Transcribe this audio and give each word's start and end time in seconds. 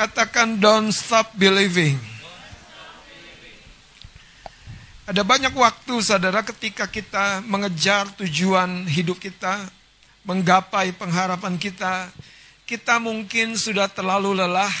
Katakan 0.00 0.56
don't 0.56 0.96
stop 0.96 1.28
believing. 1.36 2.00
Ada 5.04 5.20
banyak 5.20 5.52
waktu 5.52 6.00
saudara 6.00 6.40
ketika 6.40 6.88
kita 6.88 7.44
mengejar 7.44 8.08
tujuan 8.16 8.88
hidup 8.88 9.20
kita, 9.20 9.60
menggapai 10.24 10.96
pengharapan 10.96 11.60
kita, 11.60 12.08
kita 12.64 12.96
mungkin 12.96 13.60
sudah 13.60 13.92
terlalu 13.92 14.40
lelah, 14.40 14.72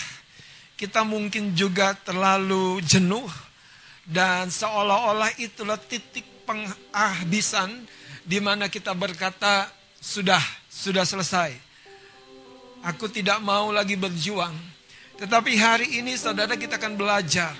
kita 0.80 1.04
mungkin 1.04 1.52
juga 1.52 1.92
terlalu 2.00 2.80
jenuh, 2.80 3.28
dan 4.08 4.48
seolah-olah 4.48 5.36
itulah 5.36 5.76
titik 5.76 6.24
penghabisan 6.48 7.76
di 8.24 8.40
mana 8.40 8.72
kita 8.72 8.96
berkata, 8.96 9.68
sudah, 10.00 10.40
sudah 10.72 11.04
selesai. 11.04 11.52
Aku 12.88 13.12
tidak 13.12 13.36
mau 13.44 13.68
lagi 13.68 14.00
berjuang. 14.00 14.79
Tetapi 15.20 15.52
hari 15.60 16.00
ini 16.00 16.16
saudara 16.16 16.56
kita 16.56 16.80
akan 16.80 16.96
belajar 16.96 17.52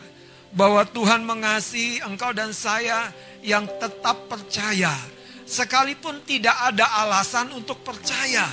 bahwa 0.56 0.80
Tuhan 0.88 1.20
mengasihi 1.28 2.00
engkau 2.00 2.32
dan 2.32 2.56
saya 2.56 3.12
yang 3.44 3.68
tetap 3.76 4.32
percaya. 4.32 4.96
Sekalipun 5.44 6.24
tidak 6.24 6.56
ada 6.56 6.88
alasan 7.04 7.52
untuk 7.52 7.84
percaya. 7.84 8.48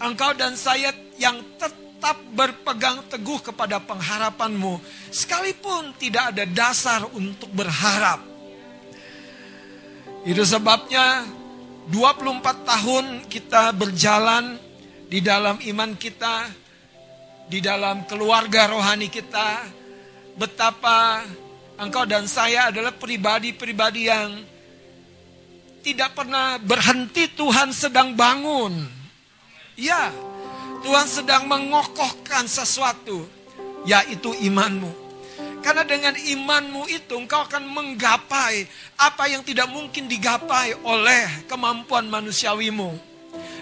Engkau 0.00 0.32
dan 0.32 0.56
saya 0.56 0.96
yang 1.20 1.44
tetap 1.60 2.16
berpegang 2.32 3.04
teguh 3.12 3.52
kepada 3.52 3.84
pengharapanmu. 3.84 4.80
Sekalipun 5.12 5.92
tidak 6.00 6.32
ada 6.32 6.48
dasar 6.48 7.04
untuk 7.12 7.52
berharap. 7.52 8.24
Itu 10.24 10.40
sebabnya 10.40 11.20
24 11.92 12.64
tahun 12.64 13.04
kita 13.28 13.76
berjalan 13.76 14.56
di 15.06 15.20
dalam 15.22 15.60
iman 15.60 15.92
kita, 15.94 16.50
di 17.46 17.62
dalam 17.62 18.02
keluarga 18.10 18.70
rohani 18.70 19.06
kita, 19.06 19.62
betapa 20.34 21.22
engkau 21.78 22.02
dan 22.04 22.26
saya 22.26 22.74
adalah 22.74 22.90
pribadi-pribadi 22.94 24.02
yang 24.10 24.30
tidak 25.86 26.18
pernah 26.18 26.58
berhenti 26.58 27.30
Tuhan 27.30 27.70
sedang 27.70 28.18
bangun. 28.18 28.74
Ya, 29.78 30.10
Tuhan 30.82 31.06
sedang 31.06 31.46
mengokohkan 31.46 32.50
sesuatu, 32.50 33.22
yaitu 33.86 34.34
imanmu. 34.34 35.06
Karena 35.62 35.82
dengan 35.82 36.14
imanmu 36.14 36.86
itu 36.90 37.14
engkau 37.18 37.42
akan 37.42 37.66
menggapai 37.70 38.66
apa 38.98 39.24
yang 39.26 39.42
tidak 39.42 39.66
mungkin 39.70 40.06
digapai 40.06 40.78
oleh 40.82 41.46
kemampuan 41.50 42.06
manusiawimu. 42.06 43.15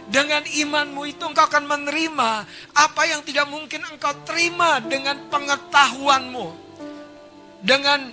Dengan 0.04 0.44
imanmu 0.44 1.08
itu 1.08 1.24
engkau 1.24 1.48
akan 1.48 1.64
menerima 1.64 2.30
apa 2.76 3.02
yang 3.08 3.24
tidak 3.24 3.48
mungkin 3.48 3.80
engkau 3.88 4.12
terima 4.28 4.76
dengan 4.84 5.16
pengetahuanmu 5.32 6.64
dengan 7.64 8.12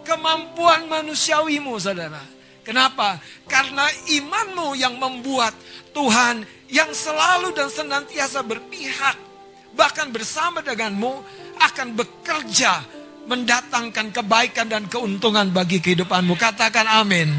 kemampuan 0.00 0.88
manusiawimu 0.88 1.76
saudara. 1.76 2.24
Kenapa? 2.64 3.20
Karena 3.44 3.84
imanmu 4.08 4.72
yang 4.80 4.96
membuat 4.96 5.52
Tuhan 5.92 6.44
yang 6.72 6.88
selalu 6.96 7.52
dan 7.52 7.68
senantiasa 7.68 8.40
berpihak 8.40 9.16
bahkan 9.76 10.08
bersama 10.08 10.64
denganmu 10.64 11.20
akan 11.60 11.88
bekerja 11.94 12.80
mendatangkan 13.28 14.10
kebaikan 14.10 14.66
dan 14.66 14.88
keuntungan 14.88 15.52
bagi 15.52 15.78
kehidupanmu. 15.78 16.34
Katakan 16.34 16.88
amin. 16.88 17.30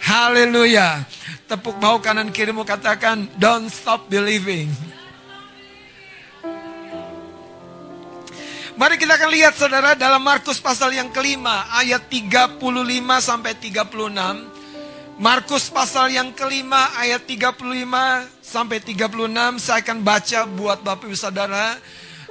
Haleluya. 0.00 1.04
Tepuk 1.44 1.76
bahu 1.76 2.00
kanan 2.00 2.32
kirimu 2.32 2.64
katakan 2.64 3.28
don't 3.36 3.68
stop 3.68 4.08
believing. 4.08 4.72
Mari 8.80 8.96
kita 8.96 9.20
akan 9.20 9.28
lihat 9.28 9.60
saudara 9.60 9.92
dalam 9.92 10.24
Markus 10.24 10.56
pasal 10.56 10.96
yang 10.96 11.12
kelima 11.12 11.68
ayat 11.76 12.08
35 12.08 12.56
sampai 13.20 13.52
36. 13.52 15.20
Markus 15.20 15.68
pasal 15.68 16.08
yang 16.08 16.32
kelima 16.32 16.88
ayat 16.96 17.28
35 17.28 17.60
sampai 18.40 18.80
36 18.80 19.60
saya 19.60 19.84
akan 19.84 19.98
baca 20.00 20.40
buat 20.48 20.80
Bapak 20.80 21.12
Ibu 21.12 21.12
Saudara 21.12 21.76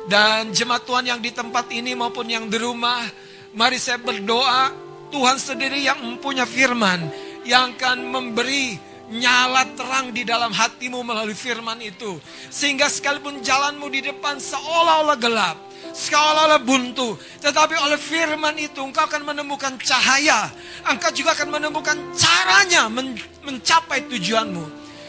dan 0.09 0.49
jemaat 0.49 0.89
Tuhan 0.89 1.05
yang 1.05 1.21
di 1.21 1.29
tempat 1.29 1.69
ini 1.69 1.93
maupun 1.93 2.25
yang 2.25 2.49
di 2.49 2.57
rumah. 2.57 3.05
Mari 3.53 3.77
saya 3.77 4.01
berdoa 4.01 4.73
Tuhan 5.13 5.37
sendiri 5.37 5.85
yang 5.85 6.01
mempunyai 6.01 6.49
firman 6.49 7.28
yang 7.49 7.73
akan 7.73 8.05
memberi 8.05 8.77
nyala 9.09 9.65
terang 9.73 10.13
di 10.13 10.21
dalam 10.21 10.53
hatimu 10.53 11.01
melalui 11.01 11.33
firman 11.33 11.81
itu. 11.81 12.21
Sehingga 12.53 12.85
sekalipun 12.85 13.41
jalanmu 13.41 13.89
di 13.89 14.05
depan 14.05 14.37
seolah-olah 14.37 15.17
gelap 15.17 15.57
seolah-olah 15.93 16.61
buntu. 16.61 17.17
Tetapi 17.41 17.75
oleh 17.75 17.99
firman 17.99 18.55
itu 18.55 18.79
engkau 18.79 19.05
akan 19.09 19.33
menemukan 19.33 19.75
cahaya. 19.81 20.47
Engkau 20.85 21.11
juga 21.11 21.33
akan 21.33 21.59
menemukan 21.59 21.97
caranya 22.13 22.87
men 22.87 23.17
mencapai 23.43 24.05
tujuanmu. 24.07 24.65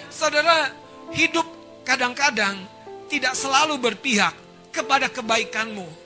Saudara, 0.08 0.72
hidup 1.12 1.44
kadang-kadang 1.84 2.56
tidak 3.10 3.34
selalu 3.36 3.76
berpihak 3.78 4.34
kepada 4.70 5.10
kebaikanmu. 5.10 5.99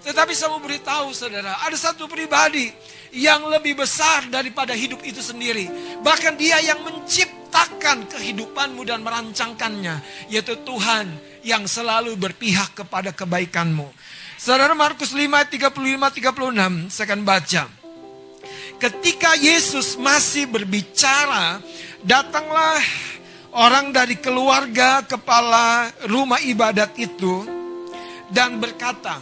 Tetapi 0.00 0.32
saya 0.32 0.56
mau 0.56 0.62
beritahu 0.64 1.12
saudara, 1.12 1.60
ada 1.60 1.76
satu 1.76 2.08
pribadi 2.08 2.72
yang 3.12 3.44
lebih 3.50 3.76
besar 3.76 4.26
daripada 4.32 4.72
hidup 4.72 5.04
itu 5.04 5.20
sendiri. 5.20 5.68
Bahkan 6.00 6.40
dia 6.40 6.56
yang 6.64 6.80
menciptakan 6.80 8.08
kehidupanmu 8.08 8.80
dan 8.88 9.04
merancangkannya. 9.04 10.28
Yaitu 10.32 10.56
Tuhan 10.64 11.10
yang 11.44 11.68
selalu 11.68 12.16
berpihak 12.16 12.72
kepada 12.80 13.12
kebaikanmu. 13.12 13.88
Saudara 14.40 14.72
Markus 14.72 15.12
5, 15.12 15.28
35, 15.28 15.68
36, 15.76 16.88
saya 16.88 17.04
akan 17.12 17.22
baca. 17.28 17.62
Ketika 18.80 19.36
Yesus 19.36 20.00
masih 20.00 20.48
berbicara, 20.48 21.60
datanglah 22.00 22.80
orang 23.52 23.92
dari 23.92 24.16
keluarga 24.16 25.04
kepala 25.04 25.92
rumah 26.08 26.40
ibadat 26.40 26.96
itu 26.96 27.44
dan 28.32 28.56
berkata, 28.56 29.20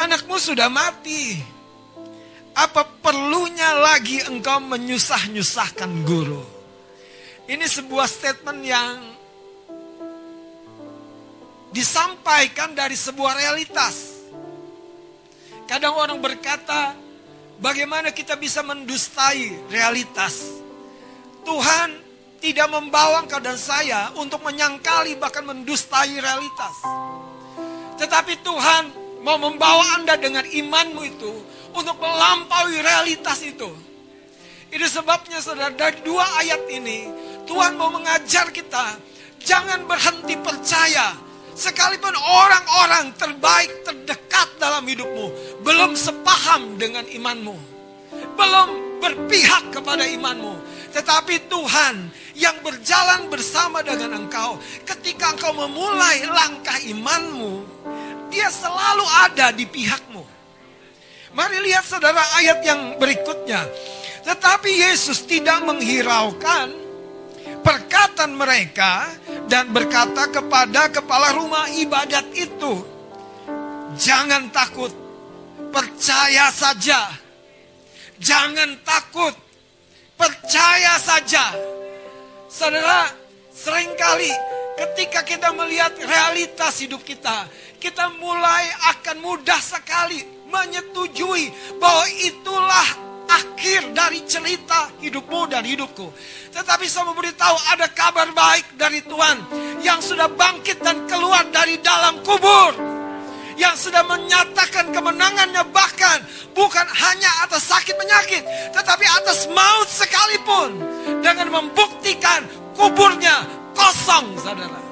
Anakmu 0.00 0.40
sudah 0.40 0.72
mati. 0.72 1.36
Apa 2.56 2.88
perlunya 3.04 3.76
lagi 3.76 4.24
engkau 4.24 4.56
menyusah-nyusahkan 4.64 5.92
guru? 6.08 6.40
Ini 7.44 7.68
sebuah 7.68 8.08
statement 8.08 8.60
yang 8.64 8.96
disampaikan 11.68 12.72
dari 12.72 12.96
sebuah 12.96 13.36
realitas. 13.36 14.24
Kadang 15.68 15.94
orang 16.00 16.16
berkata, 16.18 16.96
bagaimana 17.60 18.08
kita 18.10 18.40
bisa 18.40 18.64
mendustai 18.64 19.68
realitas? 19.68 20.64
Tuhan 21.44 21.88
tidak 22.40 22.72
membawa 22.72 23.20
engkau 23.20 23.38
dan 23.38 23.60
saya 23.60 24.16
untuk 24.16 24.40
menyangkali 24.48 25.20
bahkan 25.20 25.44
mendustai 25.44 26.16
realitas. 26.16 26.76
Tetapi 28.00 28.34
Tuhan 28.40 29.09
mau 29.20 29.36
membawa 29.36 30.00
Anda 30.00 30.16
dengan 30.16 30.44
imanmu 30.44 31.02
itu 31.04 31.32
untuk 31.76 31.96
melampaui 32.00 32.80
realitas 32.80 33.40
itu. 33.44 33.68
Itu 34.70 34.86
sebabnya 34.86 35.42
saudara 35.42 35.74
dari 35.74 35.98
dua 36.06 36.22
ayat 36.38 36.62
ini 36.70 37.10
Tuhan 37.42 37.74
mau 37.74 37.90
mengajar 37.90 38.54
kita 38.54 38.94
jangan 39.42 39.82
berhenti 39.82 40.38
percaya 40.38 41.30
Sekalipun 41.60 42.16
orang-orang 42.16 43.12
terbaik 43.20 43.84
terdekat 43.84 44.48
dalam 44.56 44.86
hidupmu 44.86 45.60
belum 45.60 45.92
sepaham 45.92 46.80
dengan 46.80 47.04
imanmu, 47.04 47.56
belum 48.32 48.68
berpihak 49.02 49.74
kepada 49.74 50.08
imanmu, 50.08 50.56
tetapi 50.96 51.50
Tuhan 51.52 52.08
yang 52.38 52.56
berjalan 52.64 53.28
bersama 53.28 53.84
dengan 53.84 54.24
engkau, 54.24 54.56
ketika 54.88 55.36
engkau 55.36 55.52
memulai 55.52 56.24
langkah 56.32 56.80
imanmu, 56.86 57.79
Dia 58.30 58.48
selalu 58.48 59.06
ada 59.26 59.50
di 59.50 59.66
pihakmu. 59.66 60.22
Mari 61.34 61.58
lihat 61.62 61.86
saudara 61.86 62.22
ayat 62.38 62.62
yang 62.62 62.98
berikutnya. 62.98 63.62
Tetapi 64.26 64.70
Yesus 64.70 65.26
tidak 65.26 65.62
menghiraukan 65.62 66.70
perkataan 67.62 68.34
mereka 68.34 69.10
dan 69.46 69.70
berkata 69.70 70.30
kepada 70.30 70.90
kepala 70.90 71.34
rumah 71.34 71.70
ibadat 71.70 72.26
itu, 72.34 72.82
"Jangan 73.98 74.50
takut, 74.50 74.90
percaya 75.70 76.50
saja. 76.50 77.10
Jangan 78.18 78.78
takut, 78.82 79.34
percaya 80.18 80.98
saja." 80.98 81.54
Saudara, 82.50 83.06
sering 83.54 83.94
kali 83.94 84.30
ketika 84.74 85.22
kita 85.22 85.54
melihat 85.54 85.94
realitas 85.94 86.82
hidup 86.82 87.06
kita, 87.06 87.46
kita 87.80 88.12
mulai 88.20 88.68
akan 88.92 89.24
mudah 89.24 89.56
sekali 89.56 90.20
menyetujui 90.52 91.48
bahwa 91.80 92.04
itulah 92.20 92.88
akhir 93.30 93.96
dari 93.96 94.20
cerita 94.28 94.92
hidupmu 95.00 95.48
dan 95.48 95.64
hidupku. 95.64 96.12
Tetapi 96.52 96.84
saya 96.84 97.08
memberitahu 97.08 97.56
ada 97.72 97.88
kabar 97.88 98.28
baik 98.36 98.76
dari 98.76 99.00
Tuhan 99.00 99.36
yang 99.80 100.04
sudah 100.04 100.28
bangkit 100.28 100.84
dan 100.84 101.08
keluar 101.08 101.48
dari 101.48 101.80
dalam 101.80 102.20
kubur. 102.20 102.76
sudah 103.80 104.04
menyatakan 104.04 104.92
kemenangannya 104.92 105.64
bahkan 105.72 106.20
bukan 106.52 106.84
hanya 106.84 107.30
atas 107.48 107.64
sakit 107.64 107.96
penyakit, 107.96 108.42
tetapi 108.76 109.04
atas 109.20 109.48
maut 109.52 109.88
sekalipun 109.88 110.80
dengan 111.24 111.48
membuktikan 111.48 112.44
kuburnya 112.76 113.44
kosong, 113.72 114.36
saudara. 114.40 114.89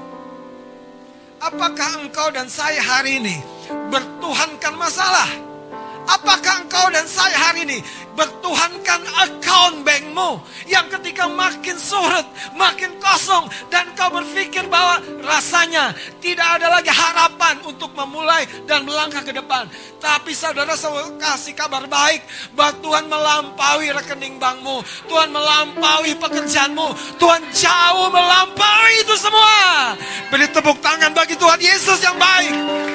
Apakah 1.39 2.03
engkau 2.03 2.35
dan 2.35 2.51
saya 2.51 2.83
hari 2.83 3.23
ini 3.23 3.39
bertuhankan 3.95 4.75
masalah? 4.75 5.48
Apakah 6.09 6.65
engkau 6.65 6.89
dan 6.89 7.05
saya 7.05 7.37
hari 7.37 7.69
ini 7.69 7.85
bertuhankan 8.17 9.05
account 9.21 9.85
bankmu 9.85 10.41
yang 10.65 10.89
ketika 10.89 11.29
makin 11.29 11.77
surut, 11.77 12.25
makin 12.57 12.97
kosong 12.97 13.45
dan 13.69 13.93
kau 13.93 14.09
berpikir 14.09 14.65
bahwa 14.73 15.05
rasanya 15.21 15.93
tidak 16.25 16.59
ada 16.59 16.81
lagi 16.81 16.89
harapan 16.89 17.61
untuk 17.63 17.93
memulai 17.93 18.49
dan 18.65 18.89
melangkah 18.89 19.21
ke 19.21 19.37
depan. 19.37 19.69
Tapi 20.01 20.33
saudara 20.33 20.73
saya 20.81 21.13
kasih 21.21 21.53
kabar 21.53 21.85
baik 21.85 22.25
bahwa 22.57 22.73
Tuhan 22.81 23.05
melampaui 23.05 23.93
rekening 23.93 24.41
bankmu, 24.41 24.81
Tuhan 25.13 25.29
melampaui 25.29 26.17
pekerjaanmu, 26.17 27.21
Tuhan 27.21 27.43
jauh 27.53 28.09
melampaui 28.09 28.95
itu 29.05 29.15
semua. 29.21 29.93
Beri 30.33 30.49
tepuk 30.49 30.81
tangan 30.81 31.13
bagi 31.13 31.37
Tuhan 31.37 31.61
Yesus 31.61 32.01
yang 32.01 32.17
baik. 32.17 32.88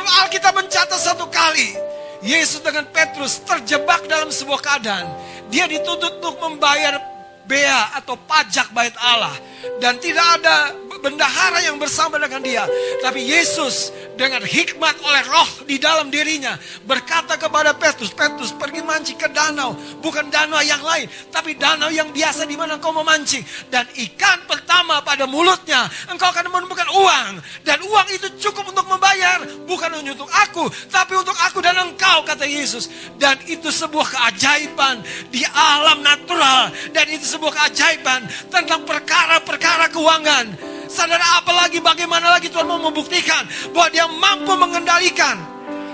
Sebab 0.00 0.32
kita 0.32 0.48
mencatat 0.56 0.96
satu 0.96 1.28
kali. 1.28 1.76
Yesus 2.24 2.64
dengan 2.64 2.88
Petrus 2.88 3.44
terjebak 3.44 4.08
dalam 4.08 4.32
sebuah 4.32 4.60
keadaan. 4.64 5.12
Dia 5.52 5.68
dituntut 5.68 6.24
untuk 6.24 6.40
membayar 6.40 6.96
bea 7.44 7.92
atau 8.00 8.16
pajak 8.16 8.72
bait 8.72 8.96
Allah. 8.96 9.36
Dan 9.76 10.00
tidak 10.00 10.40
ada 10.40 10.72
bendahara 11.04 11.60
yang 11.68 11.76
bersama 11.76 12.16
dengan 12.16 12.40
dia. 12.40 12.64
Tapi 13.04 13.28
Yesus 13.28 13.92
dengan 14.20 14.44
hikmat 14.44 15.00
oleh 15.00 15.24
roh 15.32 15.64
di 15.64 15.80
dalam 15.80 16.12
dirinya 16.12 16.60
berkata 16.84 17.40
kepada 17.40 17.72
Petrus, 17.72 18.12
Petrus 18.12 18.52
pergi 18.52 18.84
mancing 18.84 19.16
ke 19.16 19.32
danau, 19.32 19.72
bukan 20.04 20.28
danau 20.28 20.60
yang 20.60 20.84
lain, 20.84 21.08
tapi 21.32 21.56
danau 21.56 21.88
yang 21.88 22.12
biasa 22.12 22.44
di 22.44 22.52
mana 22.52 22.76
engkau 22.76 22.92
memancing. 22.92 23.40
Dan 23.72 23.88
ikan 23.88 24.44
pertama 24.44 25.00
pada 25.00 25.24
mulutnya, 25.24 25.88
engkau 26.12 26.28
akan 26.28 26.52
menemukan 26.52 26.84
uang. 26.92 27.32
Dan 27.64 27.80
uang 27.80 28.08
itu 28.12 28.28
cukup 28.36 28.68
untuk 28.68 28.84
membayar, 28.92 29.40
bukan 29.64 29.88
hanya 29.88 30.12
untuk 30.12 30.28
aku, 30.28 30.68
tapi 30.92 31.16
untuk 31.16 31.36
aku 31.40 31.64
dan 31.64 31.80
engkau, 31.80 32.20
kata 32.20 32.44
Yesus. 32.44 32.92
Dan 33.16 33.40
itu 33.48 33.72
sebuah 33.72 34.04
keajaiban 34.04 35.00
di 35.32 35.40
alam 35.48 36.04
natural. 36.04 36.68
Dan 36.92 37.08
itu 37.08 37.24
sebuah 37.24 37.56
keajaiban 37.56 38.28
tentang 38.52 38.84
perkara-perkara 38.84 39.88
keuangan 39.88 40.76
Saudara, 40.90 41.38
apalagi 41.38 41.78
bagaimana 41.78 42.34
lagi 42.34 42.50
Tuhan 42.50 42.66
mau 42.66 42.82
membuktikan 42.82 43.46
bahwa 43.70 43.88
dia 43.94 44.10
mampu 44.10 44.50
mengendalikan 44.58 45.38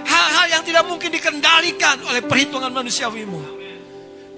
hal-hal 0.09 0.47
yang 0.57 0.63
tidak 0.65 0.89
mungkin 0.89 1.13
dikendalikan 1.13 2.01
oleh 2.09 2.25
perhitungan 2.25 2.73
manusiawimu. 2.73 3.61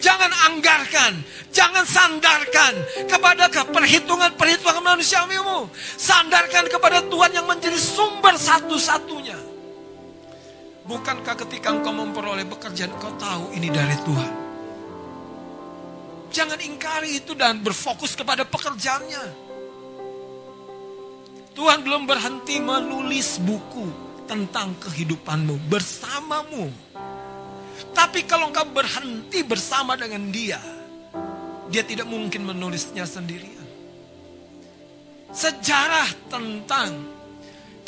Jangan 0.02 0.30
anggarkan, 0.50 1.22
jangan 1.54 1.86
sandarkan 1.86 2.74
kepada 3.06 3.46
perhitungan-perhitungan 3.70 4.82
manusiawimu. 4.82 5.70
Sandarkan 5.94 6.66
kepada 6.66 7.06
Tuhan 7.06 7.30
yang 7.34 7.46
menjadi 7.46 7.78
sumber 7.78 8.34
satu-satunya. 8.34 9.38
Bukankah 10.90 11.34
ketika 11.46 11.70
engkau 11.70 11.94
memperoleh 11.94 12.46
pekerjaan, 12.50 12.94
engkau 12.98 13.14
tahu 13.14 13.54
ini 13.54 13.70
dari 13.70 13.94
Tuhan. 14.02 14.32
Jangan 16.34 16.58
ingkari 16.62 17.22
itu 17.22 17.34
dan 17.38 17.62
berfokus 17.62 18.14
kepada 18.18 18.42
pekerjaannya. 18.42 19.47
Tuhan 21.58 21.82
belum 21.82 22.06
berhenti 22.06 22.62
menulis 22.62 23.42
buku 23.42 23.90
tentang 24.30 24.78
kehidupanmu 24.78 25.66
bersamamu. 25.66 26.70
Tapi 27.90 28.22
kalau 28.30 28.54
engkau 28.54 28.62
berhenti 28.70 29.42
bersama 29.42 29.98
dengan 29.98 30.30
dia, 30.30 30.62
dia 31.66 31.82
tidak 31.82 32.06
mungkin 32.06 32.46
menulisnya 32.46 33.02
sendirian. 33.02 33.66
Sejarah 35.34 36.06
tentang 36.30 36.94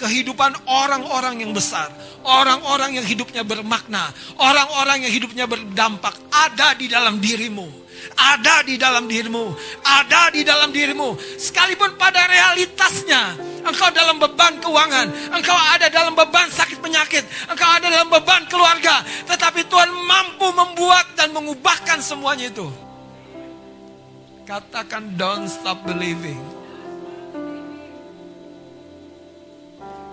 kehidupan 0.02 0.66
orang-orang 0.66 1.46
yang 1.46 1.54
besar, 1.54 1.94
orang-orang 2.26 2.98
yang 2.98 3.06
hidupnya 3.06 3.46
bermakna, 3.46 4.10
orang-orang 4.42 5.06
yang 5.06 5.14
hidupnya 5.14 5.46
berdampak 5.46 6.18
ada 6.34 6.74
di 6.74 6.90
dalam 6.90 7.22
dirimu 7.22 7.70
ada 8.16 8.62
di 8.64 8.76
dalam 8.76 9.08
dirimu, 9.08 9.54
ada 9.84 10.30
di 10.32 10.44
dalam 10.44 10.70
dirimu. 10.70 11.16
Sekalipun 11.40 11.96
pada 11.96 12.26
realitasnya, 12.28 13.36
engkau 13.64 13.88
dalam 13.92 14.20
beban 14.20 14.60
keuangan, 14.60 15.32
engkau 15.32 15.56
ada 15.56 15.88
dalam 15.88 16.12
beban 16.16 16.48
sakit 16.48 16.78
penyakit, 16.80 17.24
engkau 17.48 17.68
ada 17.68 17.86
dalam 17.88 18.08
beban 18.08 18.44
keluarga, 18.48 19.04
tetapi 19.28 19.66
Tuhan 19.68 19.90
mampu 19.92 20.48
membuat 20.52 21.16
dan 21.16 21.32
mengubahkan 21.32 22.00
semuanya 22.00 22.48
itu. 22.48 22.68
Katakan 24.48 25.14
don't 25.14 25.46
stop 25.46 25.86
believing. 25.86 26.40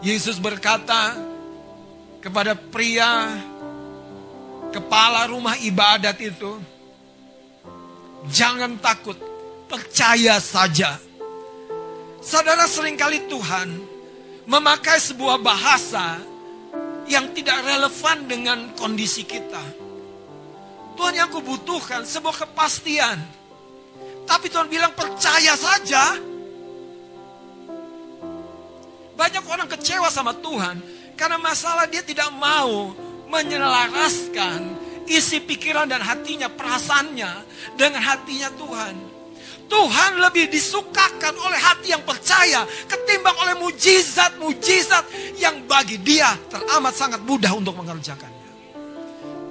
Yesus 0.06 0.38
berkata 0.38 1.18
kepada 2.22 2.54
pria 2.54 3.34
kepala 4.69 5.25
rumah 5.25 5.57
ibadat 5.57 6.22
itu, 6.22 6.62
Jangan 8.27 8.79
takut, 8.83 9.15
percaya 9.71 10.39
saja. 10.39 11.00
Saudara 12.19 12.68
sering 12.68 13.00
kali 13.00 13.24
Tuhan 13.31 13.79
memakai 14.47 15.00
sebuah 15.00 15.39
bahasa 15.39 16.19
yang 17.07 17.31
tidak 17.31 17.63
relevan 17.63 18.18
dengan 18.27 18.59
kondisi 18.75 19.24
kita. 19.24 19.63
Tuhan 20.97 21.13
yang 21.15 21.29
kubutuhkan 21.31 22.03
sebuah 22.03 22.47
kepastian. 22.47 23.15
Tapi 24.27 24.51
Tuhan 24.51 24.68
bilang 24.68 24.91
percaya 24.91 25.56
saja. 25.56 26.19
Banyak 29.18 29.44
orang 29.47 29.69
kecewa 29.71 30.12
sama 30.12 30.35
Tuhan 30.35 30.83
karena 31.18 31.38
masalah 31.41 31.89
dia 31.89 32.03
tidak 32.06 32.29
mau 32.38 32.94
menyelaraskan 33.31 34.76
isi 35.07 35.39
pikiran 35.44 35.88
dan 35.88 36.04
hatinya, 36.04 36.51
perasaannya 36.51 37.31
dengan 37.80 38.01
hatinya 38.04 38.51
Tuhan. 38.56 38.95
Tuhan 39.68 40.24
lebih 40.24 40.48
disukakan 40.48 41.36
oleh 41.44 41.59
hati 41.59 41.92
yang 41.92 42.00
percaya 42.07 42.63
ketimbang 42.88 43.36
oleh 43.36 43.59
mujizat-mujizat 43.59 45.04
yang 45.44 45.68
bagi 45.68 46.00
dia 46.00 46.31
teramat 46.48 46.96
sangat 46.96 47.20
mudah 47.27 47.51
untuk 47.51 47.75
mengerjakannya. 47.75 48.48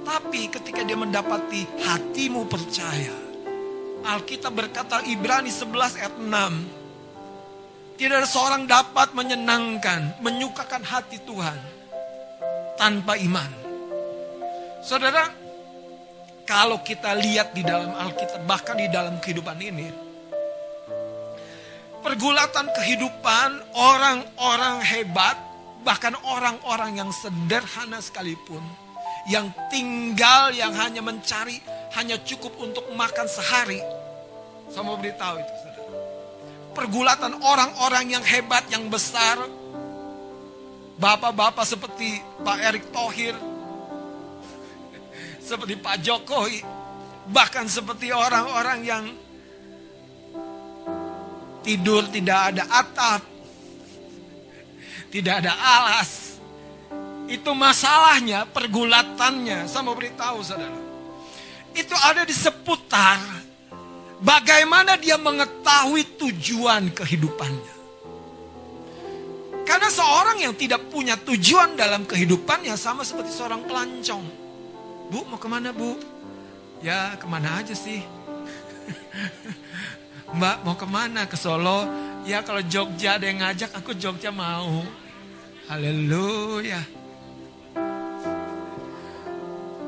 Tapi 0.01 0.49
ketika 0.49 0.81
dia 0.81 0.97
mendapati 0.97 1.69
hatimu 1.85 2.49
percaya, 2.49 3.13
Alkitab 4.09 4.57
berkata 4.57 5.05
Ibrani 5.05 5.53
11 5.53 5.99
ayat 6.01 6.15
6, 6.17 7.99
tidak 8.01 8.15
ada 8.23 8.29
seorang 8.29 8.63
dapat 8.65 9.13
menyenangkan, 9.13 10.21
menyukakan 10.21 10.81
hati 10.81 11.21
Tuhan 11.25 11.59
tanpa 12.77 13.17
iman. 13.21 13.51
Saudara, 14.85 15.27
kalau 16.47 16.79
kita 16.79 17.11
lihat 17.11 17.51
di 17.51 17.61
dalam 17.61 17.91
Alkitab, 17.91 18.47
bahkan 18.47 18.79
di 18.79 18.87
dalam 18.87 19.19
kehidupan 19.19 19.59
ini, 19.59 19.91
pergulatan 21.99 22.71
kehidupan 22.71 23.75
orang-orang 23.75 24.79
hebat, 24.87 25.35
bahkan 25.83 26.15
orang-orang 26.23 27.03
yang 27.03 27.11
sederhana 27.11 27.99
sekalipun, 27.99 28.63
yang 29.27 29.51
tinggal, 29.67 30.55
yang 30.55 30.71
hanya 30.71 31.03
mencari, 31.03 31.59
hanya 31.99 32.15
cukup 32.23 32.55
untuk 32.63 32.87
makan 32.95 33.27
sehari. 33.27 33.83
Saya 34.71 34.87
mau 34.87 34.95
beritahu 34.95 35.43
itu, 35.43 35.53
saudara. 35.67 35.99
Pergulatan 36.71 37.33
orang-orang 37.43 38.15
yang 38.15 38.23
hebat, 38.23 38.63
yang 38.71 38.87
besar, 38.87 39.35
bapak-bapak 40.95 41.67
seperti 41.67 42.23
Pak 42.39 42.57
Erick 42.63 42.87
Thohir, 42.95 43.35
seperti 45.47 45.79
Pak 45.79 46.03
Jokowi, 46.03 46.59
bahkan 47.31 47.63
seperti 47.71 48.11
orang-orang 48.11 48.79
yang 48.83 49.03
tidur 51.63 52.03
tidak 52.11 52.51
ada 52.51 52.63
atap, 52.67 53.23
tidak 55.07 55.39
ada 55.39 55.55
alas. 55.55 56.35
Itu 57.27 57.51
masalahnya, 57.55 58.47
pergulatannya. 58.47 59.67
Saya 59.67 59.83
mau 59.83 59.95
beritahu 59.95 60.43
saudara. 60.43 60.79
Itu 61.75 61.95
ada 61.95 62.23
di 62.23 62.31
seputar 62.31 63.19
bagaimana 64.23 64.95
dia 64.99 65.15
mengetahui 65.19 66.19
tujuan 66.19 66.91
kehidupannya. 66.91 67.75
Karena 69.67 69.91
seorang 69.91 70.39
yang 70.39 70.55
tidak 70.55 70.87
punya 70.87 71.19
tujuan 71.19 71.75
dalam 71.75 72.07
kehidupannya 72.07 72.79
sama 72.79 73.03
seperti 73.03 73.35
seorang 73.35 73.67
pelancong. 73.67 74.46
Bu 75.07 75.23
mau 75.23 75.39
ke 75.39 75.47
mana 75.47 75.71
bu? 75.71 75.95
Ya 76.83 77.15
ke 77.15 77.23
mana 77.23 77.63
aja 77.63 77.71
sih. 77.71 78.03
Mbak 80.37 80.57
mau 80.67 80.75
ke 80.75 80.83
mana? 80.83 81.23
Ke 81.23 81.39
Solo? 81.39 81.87
Ya 82.27 82.43
kalau 82.43 82.59
Jogja 82.59 83.15
ada 83.15 83.23
yang 83.23 83.39
ngajak 83.39 83.71
aku 83.71 83.95
Jogja 83.95 84.35
mau. 84.35 84.83
Haleluya. 85.71 86.83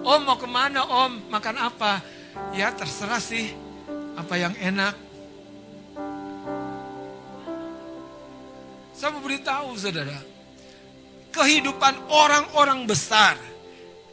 Om 0.07 0.21
mau 0.23 0.39
ke 0.39 0.47
mana 0.47 0.87
om? 0.87 1.19
Makan 1.27 1.55
apa? 1.67 1.99
Ya 2.55 2.71
terserah 2.71 3.19
sih. 3.19 3.51
Apa 4.15 4.39
yang 4.39 4.55
enak. 4.55 4.95
Saya 8.95 9.11
mau 9.11 9.19
beritahu 9.19 9.75
saudara. 9.75 10.15
Kehidupan 11.35 12.07
orang-orang 12.07 12.87
besar. 12.87 13.35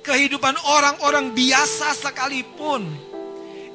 Kehidupan 0.06 0.54
orang-orang 0.62 1.34
biasa 1.34 1.90
sekalipun. 1.98 2.86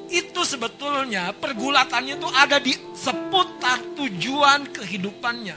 Itu 0.08 0.48
sebetulnya 0.48 1.36
pergulatannya 1.36 2.16
itu 2.16 2.28
ada 2.32 2.56
di 2.56 2.72
seputar 2.96 3.92
tujuan 4.00 4.72
kehidupannya. 4.72 5.56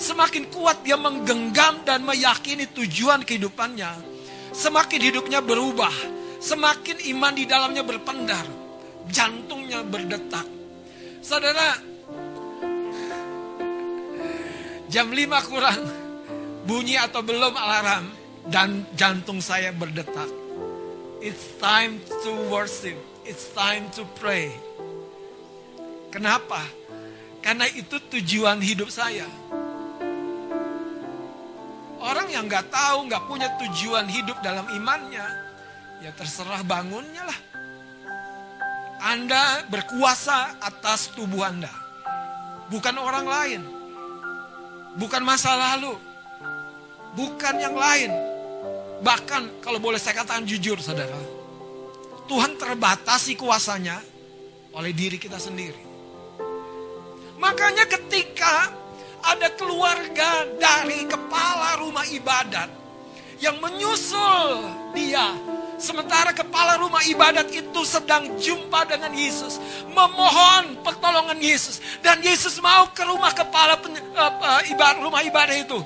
Semakin 0.00 0.48
kuat 0.48 0.80
dia 0.80 0.96
menggenggam 0.96 1.84
dan 1.84 2.00
meyakini 2.00 2.64
tujuan 2.72 3.28
kehidupannya. 3.28 3.92
Semakin 4.56 5.00
hidupnya 5.04 5.44
berubah. 5.44 5.92
Semakin 6.40 7.04
iman 7.12 7.36
di 7.36 7.44
dalamnya 7.44 7.84
berpendar. 7.84 8.48
Jantungnya 9.12 9.84
berdetak. 9.84 10.48
Saudara, 11.20 11.76
Jam 14.88 15.12
5 15.12 15.48
kurang 15.52 15.80
bunyi 16.64 16.96
atau 16.96 17.20
belum 17.22 17.52
alarm 17.52 18.19
dan 18.48 18.88
jantung 18.96 19.42
saya 19.44 19.74
berdetak. 19.74 20.30
It's 21.20 21.60
time 21.60 22.00
to 22.24 22.32
worship. 22.48 22.96
It's 23.28 23.52
time 23.52 23.92
to 23.98 24.08
pray. 24.16 24.48
Kenapa? 26.08 26.64
Karena 27.44 27.68
itu 27.68 28.00
tujuan 28.00 28.64
hidup 28.64 28.88
saya. 28.88 29.28
Orang 32.00 32.32
yang 32.32 32.48
nggak 32.48 32.72
tahu, 32.72 33.12
nggak 33.12 33.24
punya 33.28 33.48
tujuan 33.60 34.08
hidup 34.08 34.40
dalam 34.40 34.64
imannya, 34.72 35.26
ya 36.00 36.10
terserah 36.16 36.64
bangunnya 36.64 37.28
lah. 37.28 37.40
Anda 39.04 39.68
berkuasa 39.68 40.56
atas 40.64 41.12
tubuh 41.12 41.44
Anda, 41.44 41.72
bukan 42.72 42.96
orang 42.96 43.26
lain 43.28 43.62
bukan 44.98 45.22
masa 45.22 45.54
lalu, 45.54 45.94
bukan 47.14 47.54
yang 47.60 47.76
lain. 47.76 48.10
Bahkan 49.00 49.64
kalau 49.64 49.80
boleh 49.80 49.96
saya 49.96 50.20
katakan 50.20 50.44
jujur 50.44 50.76
saudara, 50.80 51.16
Tuhan 52.28 52.54
terbatasi 52.60 53.34
kuasanya 53.34 53.98
oleh 54.76 54.92
diri 54.92 55.16
kita 55.16 55.40
sendiri. 55.40 55.88
Makanya 57.40 57.88
ketika 57.88 58.70
ada 59.24 59.48
keluarga 59.56 60.44
dari 60.60 61.08
kepala 61.08 61.80
rumah 61.80 62.04
ibadat 62.08 62.68
yang 63.40 63.56
menyusul 63.60 64.68
dia 64.92 65.32
Sementara 65.80 66.36
kepala 66.36 66.76
rumah 66.76 67.00
ibadat 67.08 67.48
itu 67.56 67.80
sedang 67.88 68.36
jumpa 68.36 68.84
dengan 68.84 69.16
Yesus. 69.16 69.56
Memohon 69.88 70.84
pertolongan 70.84 71.40
Yesus. 71.40 71.80
Dan 72.04 72.20
Yesus 72.20 72.60
mau 72.60 72.92
ke 72.92 73.00
rumah 73.00 73.32
kepala 73.32 73.80
ibadat, 74.68 75.00
rumah 75.00 75.24
ibadah 75.24 75.56
itu. 75.56 75.80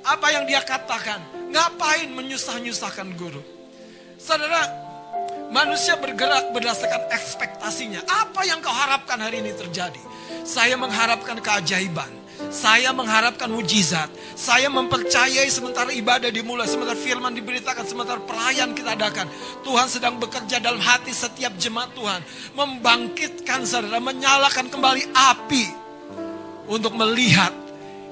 Apa 0.00 0.32
yang 0.32 0.48
dia 0.48 0.64
katakan? 0.64 1.20
Ngapain 1.54 2.10
menyusah-nyusahkan 2.10 3.14
guru? 3.14 3.38
Saudara, 4.18 4.66
manusia 5.54 5.94
bergerak 5.94 6.50
berdasarkan 6.50 7.06
ekspektasinya. 7.14 8.02
Apa 8.10 8.42
yang 8.42 8.58
kau 8.58 8.74
harapkan 8.74 9.22
hari 9.22 9.38
ini 9.38 9.54
terjadi? 9.54 10.02
Saya 10.42 10.74
mengharapkan 10.74 11.38
keajaiban. 11.38 12.10
Saya 12.50 12.90
mengharapkan 12.90 13.46
mujizat. 13.46 14.10
Saya 14.34 14.66
mempercayai 14.66 15.46
sementara 15.46 15.94
ibadah 15.94 16.34
dimulai, 16.34 16.66
sementara 16.66 16.98
firman 16.98 17.30
diberitakan, 17.30 17.86
sementara 17.86 18.18
pelayan 18.18 18.74
kita 18.74 18.98
adakan. 18.98 19.30
Tuhan 19.62 19.86
sedang 19.86 20.18
bekerja 20.18 20.58
dalam 20.58 20.82
hati 20.82 21.14
setiap 21.14 21.54
jemaat 21.54 21.94
Tuhan. 21.94 22.18
Membangkitkan 22.58 23.62
saudara, 23.62 24.02
menyalakan 24.02 24.66
kembali 24.66 25.06
api. 25.14 25.66
Untuk 26.66 26.98
melihat 26.98 27.54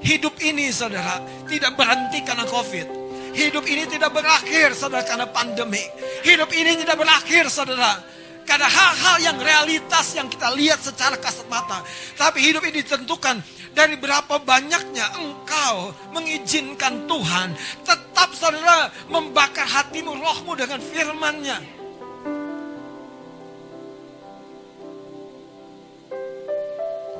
hidup 0.07 0.39
ini 0.39 0.71
saudara 0.71 1.19
tidak 1.51 1.75
berhenti 1.75 2.23
karena 2.23 2.47
covid. 2.47 3.02
Hidup 3.33 3.65
ini 3.65 3.89
tidak 3.89 4.13
berakhir 4.13 4.77
saudara 4.77 5.05
karena 5.05 5.27
pandemi. 5.29 5.81
Hidup 6.21 6.53
ini 6.53 6.77
tidak 6.77 7.01
berakhir 7.01 7.49
saudara 7.49 8.05
karena 8.45 8.69
hal-hal 8.69 9.17
yang 9.23 9.39
realitas 9.41 10.13
yang 10.19 10.29
kita 10.29 10.53
lihat 10.53 10.83
secara 10.83 11.17
kasat 11.17 11.49
mata. 11.49 11.81
Tapi 12.19 12.45
hidup 12.45 12.61
ini 12.69 12.85
ditentukan 12.85 13.41
dari 13.73 13.97
berapa 13.97 14.37
banyaknya 14.43 15.17
engkau 15.17 15.97
mengizinkan 16.13 17.09
Tuhan 17.09 17.57
tetap 17.89 18.37
saudara 18.37 18.93
membakar 19.09 19.65
hatimu, 19.65 20.13
rohmu 20.13 20.53
dengan 20.53 20.81
firmannya. 20.83 21.59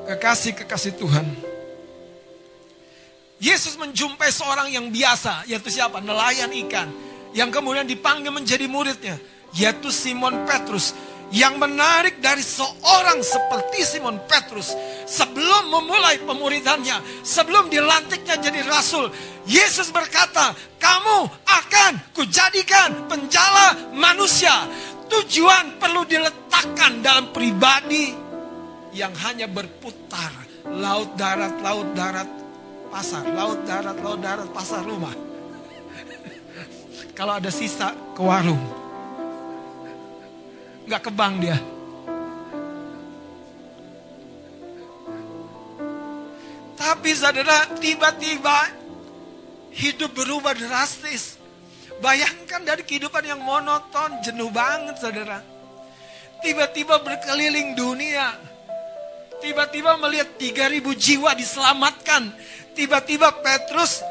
Kekasih-kekasih 0.03 0.99
Tuhan. 0.99 1.52
Yesus 3.43 3.75
menjumpai 3.75 4.31
seorang 4.31 4.71
yang 4.71 4.87
biasa, 4.87 5.43
yaitu 5.51 5.67
siapa? 5.67 5.99
Nelayan 5.99 6.47
ikan. 6.63 6.87
Yang 7.35 7.59
kemudian 7.59 7.83
dipanggil 7.83 8.31
menjadi 8.31 8.71
muridnya, 8.71 9.19
yaitu 9.51 9.91
Simon 9.91 10.47
Petrus 10.47 10.95
yang 11.33 11.59
menarik 11.59 12.23
dari 12.23 12.39
seorang 12.39 13.19
seperti 13.19 13.83
Simon 13.83 14.21
Petrus 14.31 14.71
sebelum 15.03 15.75
memulai 15.75 16.23
pemuridannya, 16.23 17.25
sebelum 17.25 17.67
dilantiknya 17.67 18.39
jadi 18.39 18.63
rasul, 18.63 19.11
Yesus 19.43 19.91
berkata, 19.91 20.55
"Kamu 20.79 21.43
akan 21.43 22.15
kujadikan 22.15 23.11
penjala 23.11 23.91
manusia." 23.91 24.55
Tujuan 25.11 25.83
perlu 25.83 26.07
diletakkan 26.07 27.03
dalam 27.03 27.35
pribadi 27.35 28.13
yang 28.95 29.11
hanya 29.25 29.51
berputar 29.51 30.31
laut 30.69 31.17
darat 31.19 31.59
laut 31.59 31.91
darat 31.91 32.42
pasar, 32.93 33.25
laut 33.33 33.65
darat 33.65 33.97
laut 34.05 34.21
darat 34.21 34.49
pasar 34.53 34.85
rumah. 34.85 35.17
Kalau 37.17 37.41
ada 37.41 37.49
sisa 37.49 37.97
ke 38.13 38.21
warung 38.21 38.61
nggak 40.85 41.01
ke 41.01 41.11
bank 41.11 41.35
dia. 41.41 41.57
Tapi 46.77 47.09
saudara, 47.15 47.71
tiba-tiba 47.79 48.69
hidup 49.71 50.11
berubah 50.13 50.53
drastis. 50.53 51.39
Bayangkan 52.03 52.67
dari 52.67 52.83
kehidupan 52.83 53.23
yang 53.23 53.39
monoton, 53.39 54.19
jenuh 54.19 54.51
banget 54.51 54.99
saudara. 54.99 55.39
Tiba-tiba 56.43 56.99
berkeliling 56.99 57.71
dunia. 57.79 58.35
Tiba-tiba 59.39 59.95
melihat 59.95 60.35
3000 60.35 60.91
jiwa 60.95 61.31
diselamatkan. 61.35 62.35
Tiba-tiba 62.73 63.29
Petrus 63.41 64.01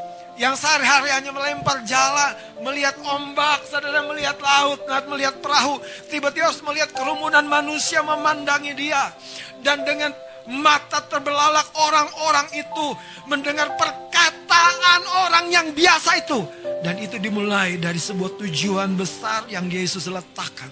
yang 0.40 0.56
sehari-hari 0.56 1.12
hanya 1.12 1.30
melempar 1.34 1.84
jala, 1.84 2.32
melihat 2.64 2.96
ombak, 3.04 3.68
saudara 3.68 4.06
melihat 4.08 4.38
laut, 4.40 4.80
melihat 5.10 5.36
perahu. 5.42 5.82
Tiba-tiba 6.08 6.48
harus 6.48 6.62
melihat 6.64 6.90
kerumunan 6.94 7.44
manusia 7.44 8.00
memandangi 8.00 8.72
dia. 8.72 9.12
Dan 9.60 9.84
dengan 9.84 10.10
mata 10.48 11.04
terbelalak 11.06 11.68
orang-orang 11.78 12.48
itu 12.56 12.86
mendengar 13.30 13.76
perkataan 13.78 15.00
orang 15.26 15.46
yang 15.52 15.66
biasa 15.70 16.22
itu. 16.22 16.42
Dan 16.82 16.98
itu 16.98 17.20
dimulai 17.20 17.78
dari 17.78 18.00
sebuah 18.00 18.40
tujuan 18.40 18.98
besar 18.98 19.46
yang 19.46 19.70
Yesus 19.70 20.10
letakkan. 20.10 20.70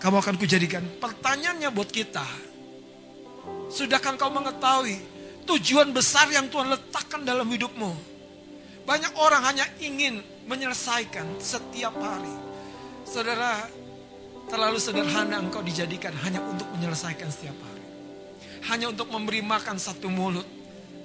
Kamu 0.00 0.20
akan 0.20 0.36
kujadikan 0.36 0.84
pertanyaannya 1.00 1.68
buat 1.72 1.88
kita. 1.88 2.24
Sudahkah 3.68 4.16
kau 4.16 4.32
mengetahui 4.32 5.13
tujuan 5.44 5.92
besar 5.92 6.28
yang 6.32 6.48
Tuhan 6.48 6.72
letakkan 6.72 7.22
dalam 7.22 7.48
hidupmu? 7.48 7.92
Banyak 8.84 9.16
orang 9.16 9.42
hanya 9.48 9.64
ingin 9.80 10.20
menyelesaikan 10.44 11.40
setiap 11.40 11.96
hari. 11.96 12.32
Saudara, 13.08 13.64
terlalu 14.48 14.76
sederhana 14.76 15.40
engkau 15.40 15.64
dijadikan 15.64 16.12
hanya 16.24 16.44
untuk 16.44 16.68
menyelesaikan 16.76 17.28
setiap 17.32 17.56
hari. 17.64 17.84
Hanya 18.68 18.92
untuk 18.92 19.08
memberi 19.12 19.40
makan 19.44 19.76
satu 19.76 20.08
mulut, 20.12 20.44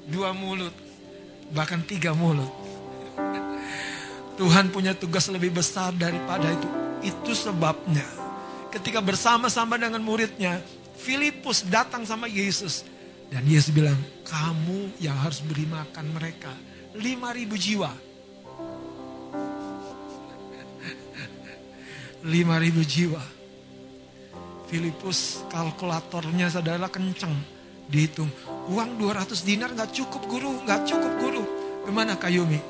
dua 0.08 0.36
mulut, 0.36 0.75
bahkan 1.51 1.84
tiga 1.84 2.12
mulut. 2.15 2.51
Tuhan 4.39 4.72
punya 4.72 4.96
tugas 4.96 5.27
lebih 5.27 5.51
besar 5.51 5.91
daripada 5.91 6.48
itu. 6.48 6.69
Itu 7.03 7.36
sebabnya 7.36 8.08
ketika 8.72 9.03
bersama-sama 9.03 9.75
dengan 9.75 10.00
muridnya, 10.00 10.63
Filipus 11.00 11.63
datang 11.67 12.03
sama 12.08 12.27
Yesus. 12.27 12.88
Dan 13.29 13.45
Yesus 13.45 13.69
bilang, 13.69 13.98
kamu 14.25 14.98
yang 14.98 15.13
harus 15.13 15.45
beri 15.45 15.69
makan 15.69 16.17
mereka 16.17 16.50
5000 16.98 17.45
jiwa. 17.62 17.93
5000 22.25 22.89
jiwa. 22.89 23.21
Filipus 24.69 25.45
kalkulatornya 25.50 26.50
saudara 26.50 26.89
kenceng. 26.89 27.38
Dihitung. 27.89 28.29
Uang 28.69 29.01
200 29.01 29.45
dinar 29.45 29.74
nggak 29.74 29.93
cukup 29.93 30.25
guru, 30.29 30.62
nggak 30.65 30.86
cukup 30.89 31.13
guru. 31.21 31.45
Gimana 31.86 32.17
Kayumi? 32.17 32.62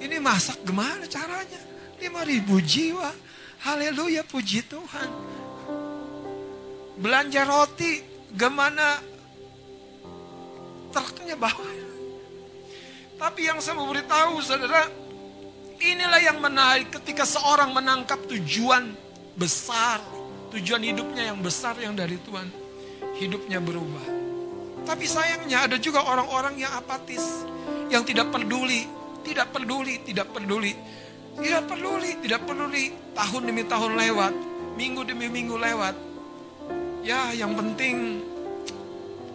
Ini 0.00 0.16
masak 0.20 0.60
gimana 0.64 1.08
caranya? 1.08 1.60
5000 2.00 2.44
jiwa. 2.64 3.10
Haleluya 3.64 4.20
puji 4.28 4.60
Tuhan. 4.68 5.08
Belanja 7.00 7.44
roti 7.44 8.15
gimana 8.36 9.00
truknya 10.92 11.34
bawa. 11.34 11.68
Tapi 13.16 13.48
yang 13.48 13.58
saya 13.64 13.80
mau 13.80 13.88
beritahu 13.88 14.44
saudara, 14.44 14.92
inilah 15.80 16.20
yang 16.20 16.36
menarik 16.36 16.92
ketika 17.00 17.24
seorang 17.24 17.72
menangkap 17.72 18.20
tujuan 18.28 18.92
besar, 19.40 20.04
tujuan 20.52 20.84
hidupnya 20.84 21.32
yang 21.32 21.40
besar 21.40 21.80
yang 21.80 21.96
dari 21.96 22.20
Tuhan. 22.20 22.48
Hidupnya 23.16 23.64
berubah. 23.64 24.04
Tapi 24.84 25.08
sayangnya 25.08 25.64
ada 25.64 25.80
juga 25.80 26.04
orang-orang 26.04 26.60
yang 26.60 26.72
apatis, 26.76 27.24
yang 27.88 28.04
tidak 28.04 28.28
peduli, 28.28 28.84
tidak 29.24 29.48
peduli, 29.48 29.96
tidak 30.04 30.28
peduli, 30.30 30.72
tidak 31.40 31.62
peduli, 31.66 32.10
tidak 32.20 32.40
peduli. 32.44 32.84
Tahun 33.16 33.42
demi 33.48 33.64
tahun 33.64 33.92
lewat, 33.96 34.32
minggu 34.76 35.02
demi 35.08 35.26
minggu 35.32 35.56
lewat. 35.56 36.05
Ya, 37.06 37.30
yang 37.30 37.54
penting 37.54 38.18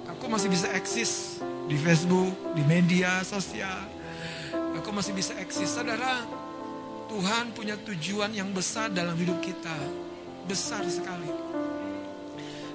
aku 0.03 0.27
masih 0.27 0.51
bisa 0.51 0.67
eksis 0.75 1.39
di 1.71 1.79
Facebook, 1.79 2.35
di 2.51 2.67
media 2.67 3.23
sosial. 3.23 3.87
Aku 4.75 4.91
masih 4.91 5.15
bisa 5.15 5.31
eksis. 5.39 5.79
Saudara, 5.79 6.19
Tuhan 7.07 7.55
punya 7.55 7.79
tujuan 7.79 8.35
yang 8.35 8.51
besar 8.51 8.91
dalam 8.91 9.15
hidup 9.15 9.39
kita. 9.39 9.71
Besar 10.51 10.83
sekali. 10.91 11.31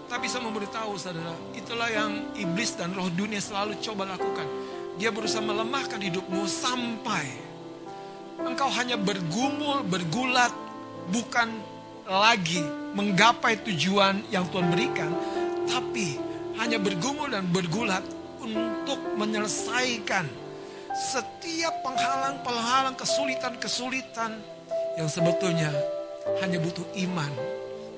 Tapi 0.08 0.24
saya 0.32 0.48
memberitahu 0.48 0.96
saudara, 0.96 1.36
itulah 1.52 1.92
yang 1.92 2.32
iblis 2.32 2.72
dan 2.80 2.96
roh 2.96 3.12
dunia 3.12 3.44
selalu 3.44 3.76
coba 3.84 4.16
lakukan. 4.16 4.48
Dia 4.96 5.12
berusaha 5.12 5.44
melemahkan 5.44 6.00
hidupmu 6.00 6.48
sampai 6.48 7.36
engkau 8.40 8.72
hanya 8.72 8.96
bergumul, 8.96 9.84
bergulat, 9.84 10.56
bukan 11.12 11.75
lagi 12.06 12.62
menggapai 12.94 13.60
tujuan 13.66 14.22
yang 14.30 14.46
Tuhan 14.54 14.70
berikan, 14.70 15.10
tapi 15.66 16.16
hanya 16.56 16.78
bergumul 16.78 17.28
dan 17.28 17.50
bergulat 17.50 18.02
untuk 18.38 18.98
menyelesaikan 19.18 20.24
setiap 20.96 21.74
penghalang-penghalang 21.84 22.96
kesulitan-kesulitan 22.96 24.32
yang 24.96 25.08
sebetulnya 25.10 25.68
hanya 26.40 26.56
butuh 26.62 26.86
iman 27.10 27.32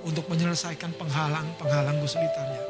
untuk 0.03 0.27
menyelesaikan 0.27 0.91
penghalang-penghalang 0.99 2.01
kesulitannya. 2.03 2.65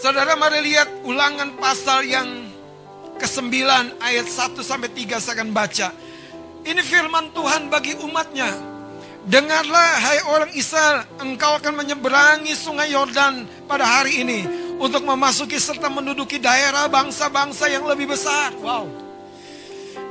Saudara 0.00 0.32
mari 0.32 0.64
lihat 0.64 0.88
ulangan 1.04 1.60
pasal 1.60 2.08
yang 2.08 2.28
ke-9 3.20 3.52
ayat 4.00 4.26
1 4.26 4.56
sampai 4.64 4.88
3 4.88 5.20
saya 5.20 5.36
akan 5.36 5.52
baca. 5.52 6.09
Ini 6.64 6.82
firman 6.84 7.32
Tuhan 7.32 7.72
bagi 7.72 7.96
umatnya. 8.00 8.52
Dengarlah 9.20 9.90
hai 10.00 10.18
orang 10.32 10.52
Israel, 10.56 11.04
engkau 11.20 11.60
akan 11.60 11.84
menyeberangi 11.84 12.56
sungai 12.56 12.92
Yordan 12.92 13.44
pada 13.68 13.84
hari 13.84 14.24
ini 14.24 14.40
untuk 14.80 15.04
memasuki 15.04 15.60
serta 15.60 15.92
menduduki 15.92 16.40
daerah 16.40 16.88
bangsa-bangsa 16.88 17.68
yang 17.68 17.84
lebih 17.84 18.08
besar. 18.08 18.56
Wow. 18.64 18.88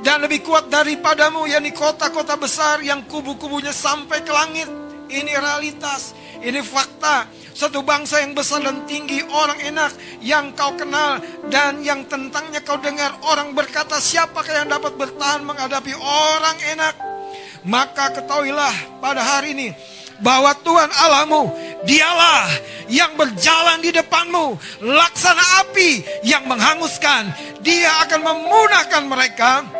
Dan 0.00 0.24
lebih 0.24 0.46
kuat 0.46 0.70
daripadamu, 0.70 1.50
yakni 1.50 1.74
kota-kota 1.74 2.38
besar 2.38 2.80
yang 2.80 3.04
kubu-kubunya 3.04 3.74
sampai 3.74 4.22
ke 4.22 4.32
langit. 4.32 4.70
Ini 5.10 5.32
realitas, 5.42 6.14
ini 6.40 6.60
fakta. 6.64 7.28
Satu 7.50 7.84
bangsa 7.84 8.24
yang 8.24 8.32
besar 8.32 8.64
dan 8.64 8.88
tinggi, 8.88 9.20
orang 9.20 9.60
enak 9.60 9.92
yang 10.24 10.56
kau 10.56 10.72
kenal 10.78 11.20
dan 11.52 11.84
yang 11.84 12.08
tentangnya 12.08 12.64
kau 12.64 12.80
dengar. 12.80 13.12
Orang 13.28 13.52
berkata 13.52 14.00
siapakah 14.00 14.64
yang 14.64 14.68
dapat 14.72 14.96
bertahan 14.96 15.44
menghadapi 15.44 15.92
orang 16.00 16.56
enak? 16.72 16.94
Maka 17.68 18.16
ketahuilah 18.16 19.04
pada 19.04 19.20
hari 19.20 19.52
ini 19.52 19.68
bahwa 20.24 20.56
Tuhan 20.64 20.88
Allahmu 20.88 21.52
dialah 21.84 22.48
yang 22.88 23.12
berjalan 23.20 23.84
di 23.84 23.92
depanmu. 23.92 24.56
Laksana 24.80 25.68
api 25.68 26.24
yang 26.24 26.48
menghanguskan. 26.48 27.28
Dia 27.60 28.08
akan 28.08 28.20
memunahkan 28.24 29.02
mereka 29.04 29.79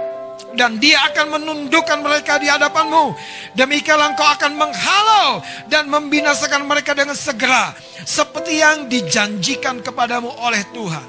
dan 0.58 0.82
dia 0.82 0.98
akan 1.10 1.40
menundukkan 1.40 1.98
mereka 2.02 2.38
di 2.42 2.50
hadapanmu 2.50 3.14
demikianlah 3.54 4.14
engkau 4.14 4.26
akan 4.26 4.52
menghalau 4.58 5.44
dan 5.70 5.86
membinasakan 5.86 6.66
mereka 6.66 6.94
dengan 6.96 7.14
segera 7.14 7.74
seperti 8.02 8.58
yang 8.58 8.90
dijanjikan 8.90 9.78
kepadamu 9.82 10.30
oleh 10.42 10.62
Tuhan 10.74 11.06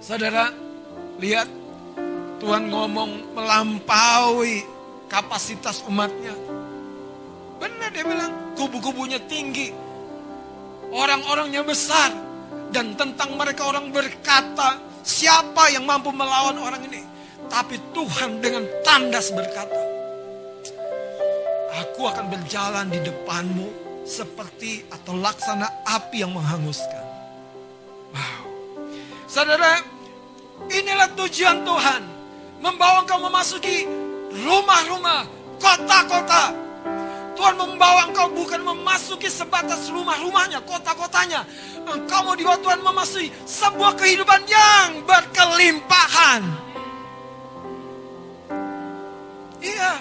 saudara 0.00 0.48
lihat 1.20 1.48
Tuhan 2.36 2.68
ngomong 2.68 3.32
melampaui 3.32 4.76
kapasitas 5.08 5.80
umatnya. 5.88 6.36
Benar 7.56 7.88
dia 7.88 8.04
bilang, 8.04 8.52
kubu-kubunya 8.52 9.16
tinggi. 9.24 9.72
Orang-orangnya 10.92 11.64
besar. 11.64 12.12
Dan 12.68 12.98
tentang 12.98 13.38
mereka 13.38 13.64
orang 13.70 13.88
berkata, 13.94 14.76
siapa 15.00 15.72
yang 15.72 15.88
mampu 15.88 16.12
melawan 16.12 16.58
orang 16.60 16.82
ini? 16.84 17.00
Tapi 17.46 17.76
Tuhan 17.94 18.42
dengan 18.42 18.66
tandas 18.82 19.32
berkata, 19.32 19.96
Aku 21.76 22.08
akan 22.08 22.32
berjalan 22.32 22.88
di 22.88 23.00
depanmu 23.04 23.68
seperti 24.08 24.86
atau 24.88 25.18
laksana 25.18 25.68
api 25.84 26.24
yang 26.24 26.32
menghanguskan. 26.32 27.04
Wow. 28.16 28.44
Saudara, 29.28 29.82
inilah 30.72 31.12
tujuan 31.12 31.66
Tuhan. 31.66 32.02
Membawa 32.64 33.04
engkau 33.04 33.20
memasuki 33.20 33.84
rumah-rumah, 34.32 35.28
kota-kota. 35.60 36.56
Tuhan 37.36 37.56
membawa 37.60 38.08
engkau 38.08 38.32
bukan 38.32 38.64
memasuki 38.64 39.28
sebatas 39.28 39.92
rumah-rumahnya, 39.92 40.64
kota-kotanya. 40.64 41.44
Engkau 41.84 42.24
mau 42.24 42.32
dibawa 42.32 42.56
Tuhan 42.64 42.80
memasuki 42.80 43.28
sebuah 43.44 43.92
kehidupan 44.00 44.48
yang 44.48 45.04
berkelimpahan. 45.04 46.40
Iya. 49.66 49.94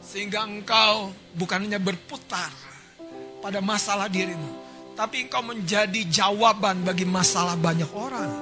Sehingga 0.00 0.48
engkau 0.48 1.12
bukan 1.36 1.68
hanya 1.68 1.76
berputar 1.76 2.48
pada 3.44 3.60
masalah 3.60 4.08
dirimu. 4.08 4.64
Tapi 4.96 5.28
engkau 5.28 5.44
menjadi 5.44 6.00
jawaban 6.08 6.80
bagi 6.88 7.04
masalah 7.04 7.52
banyak 7.52 7.90
orang. 7.92 8.32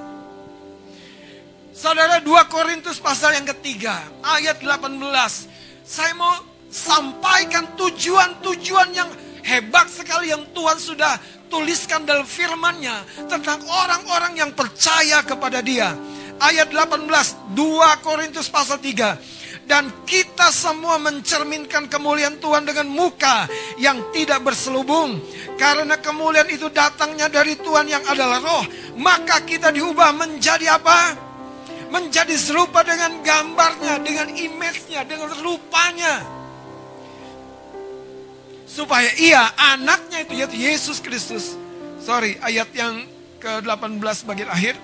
Saudara 1.75 2.23
2 2.23 2.31
Korintus 2.47 3.03
pasal 3.03 3.35
yang 3.35 3.43
ketiga 3.51 3.99
ayat 4.23 4.63
18. 4.63 4.95
Saya 5.83 6.15
mau 6.15 6.31
sampaikan 6.71 7.75
tujuan-tujuan 7.75 8.89
yang 8.95 9.11
hebat 9.43 9.91
sekali 9.91 10.31
yang 10.31 10.47
Tuhan 10.55 10.79
sudah 10.79 11.19
tuliskan 11.51 12.07
dalam 12.07 12.23
firman-Nya 12.23 13.27
tentang 13.27 13.59
orang-orang 13.67 14.39
yang 14.39 14.51
percaya 14.55 15.19
kepada 15.27 15.59
Dia. 15.59 15.91
Ayat 16.41 16.69
18 16.69 17.07
2 17.55 18.05
Korintus 18.05 18.51
pasal 18.51 18.79
3 18.83 19.35
dan 19.65 19.89
kita 20.05 20.53
semua 20.53 21.01
mencerminkan 21.01 21.89
kemuliaan 21.89 22.37
Tuhan 22.37 22.69
dengan 22.69 22.85
muka 22.85 23.49
yang 23.81 24.13
tidak 24.13 24.45
berselubung. 24.45 25.17
Karena 25.57 25.97
kemuliaan 25.97 26.51
itu 26.53 26.69
datangnya 26.69 27.31
dari 27.33 27.57
Tuhan 27.57 27.89
yang 27.89 28.05
adalah 28.05 28.43
roh. 28.45 28.65
Maka 29.01 29.41
kita 29.41 29.73
diubah 29.73 30.13
menjadi 30.13 30.77
apa? 30.77 31.25
menjadi 31.95 32.35
serupa 32.35 32.83
dengan 32.83 33.23
gambarnya, 33.23 34.03
dengan 34.03 34.27
image-nya, 34.35 35.07
dengan 35.07 35.31
rupanya. 35.39 36.27
Supaya 38.67 39.15
ia 39.15 39.55
anaknya 39.55 40.27
itu 40.27 40.33
yaitu 40.35 40.57
Yesus 40.59 40.99
Kristus. 40.99 41.55
Sorry, 42.03 42.35
ayat 42.43 42.67
yang 42.75 43.07
ke-18 43.39 44.27
bagian 44.27 44.51
akhir. 44.51 44.75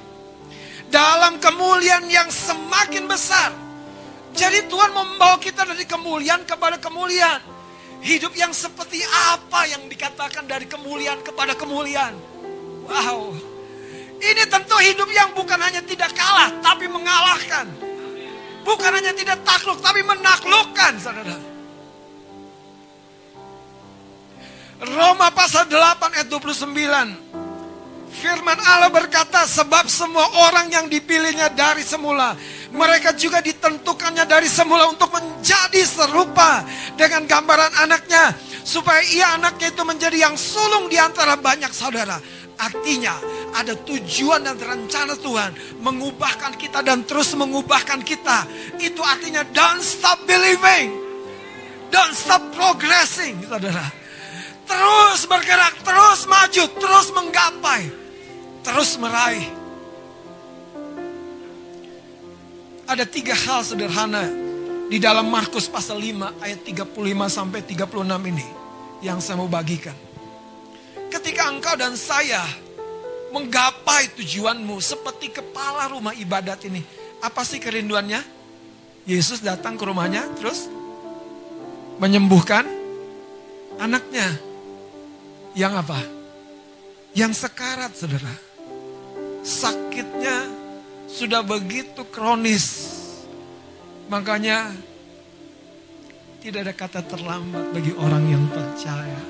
Dalam 0.91 1.39
kemuliaan 1.39 2.06
yang 2.12 2.27
semakin 2.27 3.08
besar. 3.08 3.56
Jadi 4.36 4.67
Tuhan 4.67 4.91
membawa 4.91 5.39
kita 5.39 5.63
dari 5.63 5.88
kemuliaan 5.88 6.43
kepada 6.43 6.75
kemuliaan. 6.75 7.39
Hidup 8.04 8.36
yang 8.36 8.51
seperti 8.51 8.99
apa 9.32 9.71
yang 9.71 9.88
dikatakan 9.88 10.43
dari 10.43 10.67
kemuliaan 10.67 11.23
kepada 11.23 11.56
kemuliaan. 11.56 12.17
Wow. 12.91 13.39
Ini 14.21 14.43
tentu 14.51 14.77
hidup 14.77 15.10
yang 15.15 15.34
bukan 15.34 15.58
hanya 15.58 15.82
tidak 15.82 16.12
kalah, 16.13 16.51
tapi 16.62 16.86
mengalahkan. 16.91 17.65
Bukan 18.62 18.91
hanya 18.93 19.15
tidak 19.17 19.41
takluk, 19.41 19.82
tapi 19.82 20.06
menaklukkan, 20.06 20.93
saudara. 21.01 21.38
Roma 24.82 25.30
pasal 25.34 25.69
8 25.69 26.17
ayat 26.17 26.27
29. 26.30 27.40
Firman 28.12 28.60
Allah 28.60 28.91
berkata, 28.91 29.47
sebab 29.47 29.88
semua 29.88 30.28
orang 30.52 30.67
yang 30.67 30.86
dipilihnya 30.91 31.47
dari 31.56 31.80
semula, 31.82 32.36
mereka 32.76 33.15
juga 33.15 33.39
ditentukannya 33.39 34.28
dari 34.28 34.52
semula 34.52 34.91
untuk 34.91 35.10
menjadi 35.15 35.82
serupa 35.88 36.67
dengan 37.00 37.24
gambaran 37.24 37.71
anaknya, 37.88 38.36
supaya 38.67 39.00
ia 39.15 39.39
anaknya 39.39 39.71
itu 39.71 39.84
menjadi 39.88 40.17
yang 40.28 40.36
sulung 40.36 40.91
di 40.91 41.00
antara 41.00 41.39
banyak 41.39 41.71
saudara. 41.71 42.19
Artinya 42.62 43.17
ada 43.58 43.74
tujuan 43.74 44.45
dan 44.45 44.60
rencana 44.60 45.17
Tuhan 45.17 45.82
mengubahkan 45.82 46.54
kita 46.62 46.86
dan 46.86 47.02
terus 47.10 47.34
mengubahkan 47.34 48.06
kita. 48.06 48.45
Itu 48.78 49.02
artinya 49.02 49.41
don't 49.50 49.82
stop 49.82 50.21
believing. 50.30 50.93
Don't 51.91 52.15
stop 52.15 52.39
progressing, 52.56 53.41
saudara. 53.50 53.84
Terus 54.63 55.28
bergerak, 55.28 55.84
terus 55.84 56.24
maju, 56.24 56.63
terus 56.80 57.08
menggapai, 57.12 57.91
terus 58.62 58.97
meraih. 58.97 59.47
Ada 62.86 63.08
tiga 63.08 63.32
hal 63.34 63.63
sederhana 63.63 64.28
di 64.91 65.00
dalam 65.00 65.32
Markus 65.32 65.71
pasal 65.71 66.02
5 66.02 66.43
ayat 66.43 66.60
35 66.67 66.91
sampai 67.32 67.60
36 67.63 68.32
ini 68.32 68.47
yang 69.00 69.24
saya 69.24 69.39
mau 69.39 69.47
bagikan. 69.47 69.95
Ketika 71.08 71.47
engkau 71.47 71.80
dan 71.80 71.95
saya 71.95 72.43
menggapai 73.32 74.12
tujuanmu 74.19 74.78
seperti 74.84 75.32
kepala 75.32 75.88
rumah 75.89 76.12
ibadat 76.13 76.67
ini. 76.67 76.84
Apa 77.24 77.47
sih 77.47 77.58
kerinduannya? 77.63 78.19
Yesus 79.08 79.41
datang 79.41 79.80
ke 79.80 79.84
rumahnya 79.88 80.28
terus 80.38 80.67
menyembuhkan 81.97 82.67
anaknya. 83.80 84.28
Yang 85.58 85.74
apa? 85.84 86.00
Yang 87.15 87.47
sekarat 87.47 87.91
saudara. 87.95 88.50
Sakitnya 89.41 90.45
sudah 91.10 91.41
begitu 91.41 92.06
kronis. 92.13 92.93
Makanya 94.08 94.69
tidak 96.41 96.60
ada 96.65 96.73
kata 96.73 97.01
terlambat 97.06 97.69
bagi 97.73 97.93
orang 97.93 98.23
yang 98.30 98.45
percaya. 98.49 99.21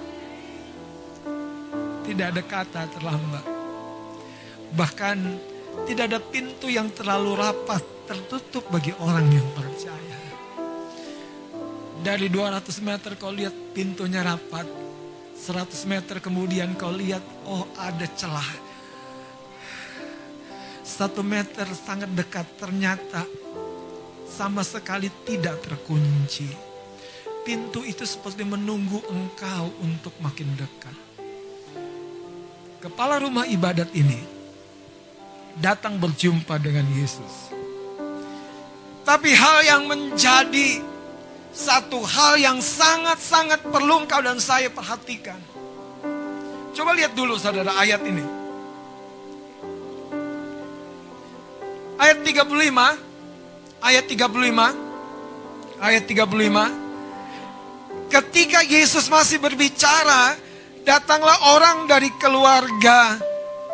Tidak 2.07 2.27
ada 2.27 2.43
kata 2.43 2.81
terlambat. 2.91 3.45
Bahkan 4.71 5.17
tidak 5.87 6.03
ada 6.11 6.19
pintu 6.19 6.67
yang 6.67 6.91
terlalu 6.91 7.35
rapat 7.35 7.83
tertutup 8.07 8.67
bagi 8.71 8.91
orang 8.99 9.27
yang 9.31 9.47
percaya. 9.55 10.19
Dari 12.01 12.27
200 12.27 12.63
meter 12.81 13.11
kau 13.15 13.31
lihat 13.31 13.53
pintunya 13.71 14.23
rapat. 14.23 14.67
100 15.35 15.91
meter 15.91 16.23
kemudian 16.23 16.75
kau 16.79 16.95
lihat 16.95 17.23
oh 17.47 17.67
ada 17.75 18.07
celah. 18.15 18.70
Satu 20.81 21.21
meter 21.21 21.65
sangat 21.73 22.09
dekat 22.13 22.45
ternyata 22.57 23.25
sama 24.25 24.65
sekali 24.65 25.07
tidak 25.23 25.61
terkunci. 25.61 26.49
Pintu 27.41 27.81
itu 27.85 28.05
seperti 28.05 28.45
menunggu 28.45 29.01
engkau 29.09 29.73
untuk 29.81 30.13
makin 30.21 30.49
dekat 30.57 31.11
kepala 32.81 33.21
rumah 33.21 33.45
ibadat 33.45 33.93
ini 33.93 34.17
datang 35.61 36.01
berjumpa 36.01 36.57
dengan 36.57 36.89
Yesus. 36.97 37.53
Tapi 39.05 39.37
hal 39.37 39.57
yang 39.61 39.83
menjadi 39.85 40.81
satu 41.53 42.01
hal 42.01 42.41
yang 42.41 42.57
sangat-sangat 42.57 43.61
perlu 43.69 44.01
engkau 44.01 44.19
dan 44.25 44.41
saya 44.41 44.73
perhatikan. 44.73 45.37
Coba 46.73 46.97
lihat 46.97 47.13
dulu 47.13 47.37
saudara 47.37 47.77
ayat 47.77 48.01
ini. 48.01 48.40
Ayat 52.01 52.25
35, 52.25 52.97
ayat 53.77 54.05
35, 54.09 54.73
ayat 55.77 56.03
35. 56.09 58.09
Ketika 58.09 58.65
Yesus 58.65 59.05
masih 59.05 59.37
berbicara, 59.37 60.33
Datanglah 60.81 61.53
orang 61.53 61.85
dari 61.85 62.09
keluarga 62.17 63.21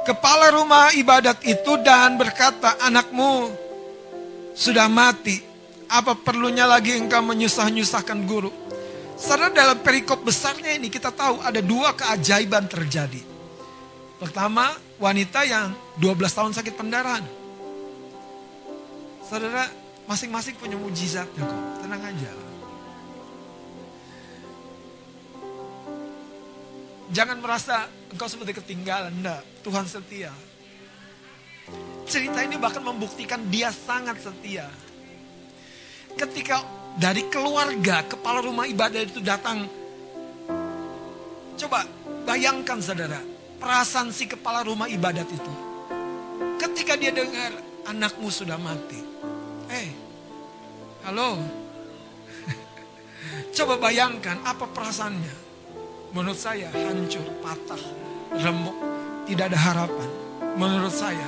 kepala 0.03 0.51
rumah 0.51 0.91
ibadat 0.91 1.39
itu 1.47 1.79
dan 1.79 2.19
berkata, 2.19 2.75
anakmu 2.83 3.47
sudah 4.51 4.91
mati. 4.91 5.39
Apa 5.87 6.19
perlunya 6.19 6.67
lagi 6.67 6.99
engkau 6.99 7.23
menyusah-nyusahkan 7.23 8.27
guru? 8.27 8.51
Saudara 9.15 9.55
dalam 9.55 9.79
perikop 9.79 10.19
besarnya 10.19 10.75
ini 10.75 10.91
kita 10.91 11.15
tahu 11.15 11.39
ada 11.39 11.63
dua 11.63 11.95
keajaiban 11.95 12.67
terjadi. 12.67 13.23
Pertama, 14.19 14.75
wanita 14.99 15.47
yang 15.47 15.71
12 15.95 16.27
tahun 16.27 16.51
sakit 16.59 16.75
pendarahan. 16.75 17.23
Saudara, 19.27 19.67
masing-masing 20.07 20.55
punya 20.55 20.79
mujizatnya 20.79 21.43
kok. 21.43 21.61
Tenang 21.83 21.99
aja. 21.99 22.31
Jangan 27.11 27.37
merasa 27.43 27.91
engkau 28.07 28.31
seperti 28.31 28.55
ketinggalan. 28.55 29.11
Enggak, 29.11 29.43
Tuhan 29.67 29.83
setia. 29.83 30.31
Cerita 32.07 32.39
ini 32.39 32.55
bahkan 32.55 32.79
membuktikan 32.79 33.43
dia 33.51 33.67
sangat 33.67 34.23
setia. 34.23 34.71
Ketika 36.15 36.63
dari 36.95 37.27
keluarga 37.27 38.07
kepala 38.07 38.39
rumah 38.39 38.63
ibadah 38.63 39.03
itu 39.03 39.19
datang. 39.19 39.67
Coba 41.59 41.83
bayangkan 42.23 42.79
saudara, 42.79 43.19
perasaan 43.59 44.15
si 44.15 44.23
kepala 44.23 44.63
rumah 44.63 44.87
ibadat 44.87 45.27
itu. 45.27 45.53
Ketika 46.57 46.95
dia 46.95 47.11
dengar 47.11 47.59
anakmu 47.91 48.31
sudah 48.31 48.55
mati. 48.59 49.06
Eh, 49.67 49.75
hey, 49.75 49.87
halo. 51.03 51.35
Coba 53.55 53.75
bayangkan 53.75 54.39
apa 54.47 54.63
perasaannya 54.71 55.47
menurut 56.15 56.39
saya 56.39 56.71
hancur, 56.71 57.23
patah, 57.43 57.83
remuk, 58.39 58.77
tidak 59.27 59.51
ada 59.51 59.59
harapan. 59.59 60.09
Menurut 60.55 60.93
saya 60.95 61.27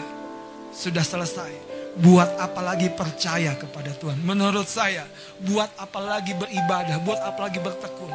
sudah 0.72 1.04
selesai. 1.04 1.68
Buat 2.00 2.40
apa 2.40 2.64
lagi 2.64 2.88
percaya 2.88 3.60
kepada 3.60 3.92
Tuhan? 3.92 4.24
Menurut 4.24 4.70
saya, 4.70 5.04
buat 5.44 5.68
apa 5.76 6.00
lagi 6.00 6.32
beribadah? 6.32 6.96
Buat 7.04 7.20
apa 7.28 7.50
lagi 7.50 7.60
bertekun? 7.60 8.14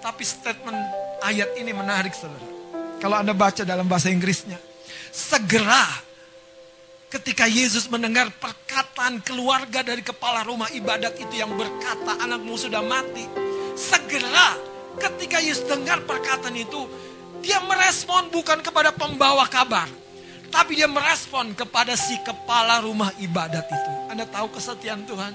Tapi 0.00 0.22
statement 0.24 0.78
ayat 1.20 1.52
ini 1.60 1.76
menarik 1.76 2.16
saudara. 2.16 2.48
Kalau 2.96 3.20
Anda 3.20 3.36
baca 3.36 3.60
dalam 3.60 3.84
bahasa 3.84 4.08
Inggrisnya. 4.08 4.56
Segera 5.12 6.09
ketika 7.10 7.44
Yesus 7.50 7.90
mendengar 7.90 8.30
perkataan 8.38 9.20
keluarga 9.26 9.82
dari 9.82 10.00
kepala 10.00 10.46
rumah 10.46 10.70
ibadat 10.70 11.18
itu 11.18 11.34
yang 11.34 11.52
berkata 11.58 12.22
anakmu 12.22 12.54
sudah 12.54 12.80
mati. 12.80 13.26
Segera 13.74 14.70
Ketika 14.98 15.38
Yesus 15.38 15.64
dengar 15.64 16.02
perkataan 16.02 16.52
itu, 16.58 16.84
dia 17.40 17.62
merespon 17.62 18.26
bukan 18.28 18.58
kepada 18.58 18.90
pembawa 18.90 19.46
kabar, 19.46 19.86
tapi 20.50 20.76
dia 20.76 20.90
merespon 20.90 21.54
kepada 21.54 21.94
si 21.94 22.18
kepala 22.26 22.82
rumah 22.82 23.14
ibadat 23.22 23.64
itu. 23.64 23.92
Anda 24.10 24.26
tahu 24.26 24.50
kesetiaan 24.50 25.06
Tuhan? 25.06 25.32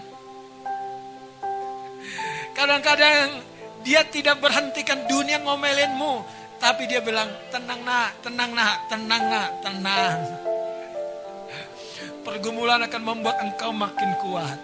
Kadang-kadang 2.54 3.42
dia 3.82 4.04
tidak 4.06 4.44
berhentikan 4.44 5.08
dunia 5.08 5.40
ngomelinmu, 5.40 6.14
tapi 6.60 6.86
dia 6.86 7.00
bilang, 7.00 7.32
tenang 7.50 7.82
nak, 7.82 8.22
tenang 8.22 8.52
nak, 8.52 8.76
tenang 8.92 9.24
nak, 9.24 9.50
tenang. 9.64 10.18
Pergumulan 12.26 12.82
akan 12.82 13.02
membuat 13.06 13.38
engkau 13.46 13.70
makin 13.70 14.10
kuat. 14.18 14.60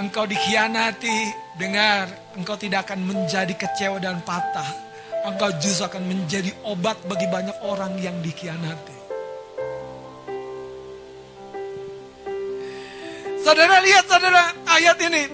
Engkau 0.00 0.24
dikhianati, 0.24 1.44
Dengar, 1.54 2.10
engkau 2.34 2.58
tidak 2.58 2.90
akan 2.90 3.06
menjadi 3.06 3.54
kecewa 3.54 4.02
dan 4.02 4.18
patah. 4.26 4.66
Engkau 5.22 5.52
justru 5.62 5.86
akan 5.86 6.02
menjadi 6.02 6.50
obat 6.66 6.98
bagi 7.06 7.30
banyak 7.30 7.54
orang 7.62 7.94
yang 8.02 8.18
dikhianati. 8.18 8.98
Saudara 13.44 13.84
lihat 13.84 14.04
saudara 14.08 14.50
ayat 14.66 14.98
ini. 15.04 15.24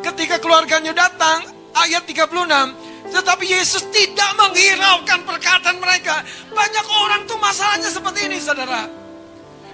Ketika 0.00 0.40
keluarganya 0.40 0.96
datang, 0.96 1.44
ayat 1.76 2.02
36. 2.08 2.85
Tetapi 3.16 3.48
Yesus 3.48 3.80
tidak 3.88 4.36
menghiraukan 4.36 5.24
perkataan 5.24 5.80
mereka. 5.80 6.20
Banyak 6.52 6.84
orang 6.84 7.24
tuh 7.24 7.40
masalahnya 7.40 7.88
seperti 7.88 8.28
ini 8.28 8.36
saudara. 8.36 8.84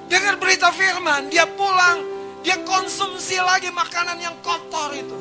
Dengar 0.07 0.38
berita 0.38 0.70
firman, 0.70 1.26
dia 1.26 1.42
pulang, 1.50 2.07
dia 2.46 2.62
konsumsi 2.62 3.42
lagi 3.42 3.74
makanan 3.74 4.22
yang 4.22 4.38
kotor 4.46 4.94
itu. 4.94 5.18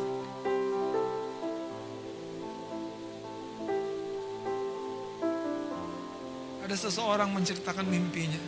Ada 6.62 6.78
seseorang 6.78 7.34
menceritakan 7.34 7.90
mimpinya. 7.90 8.42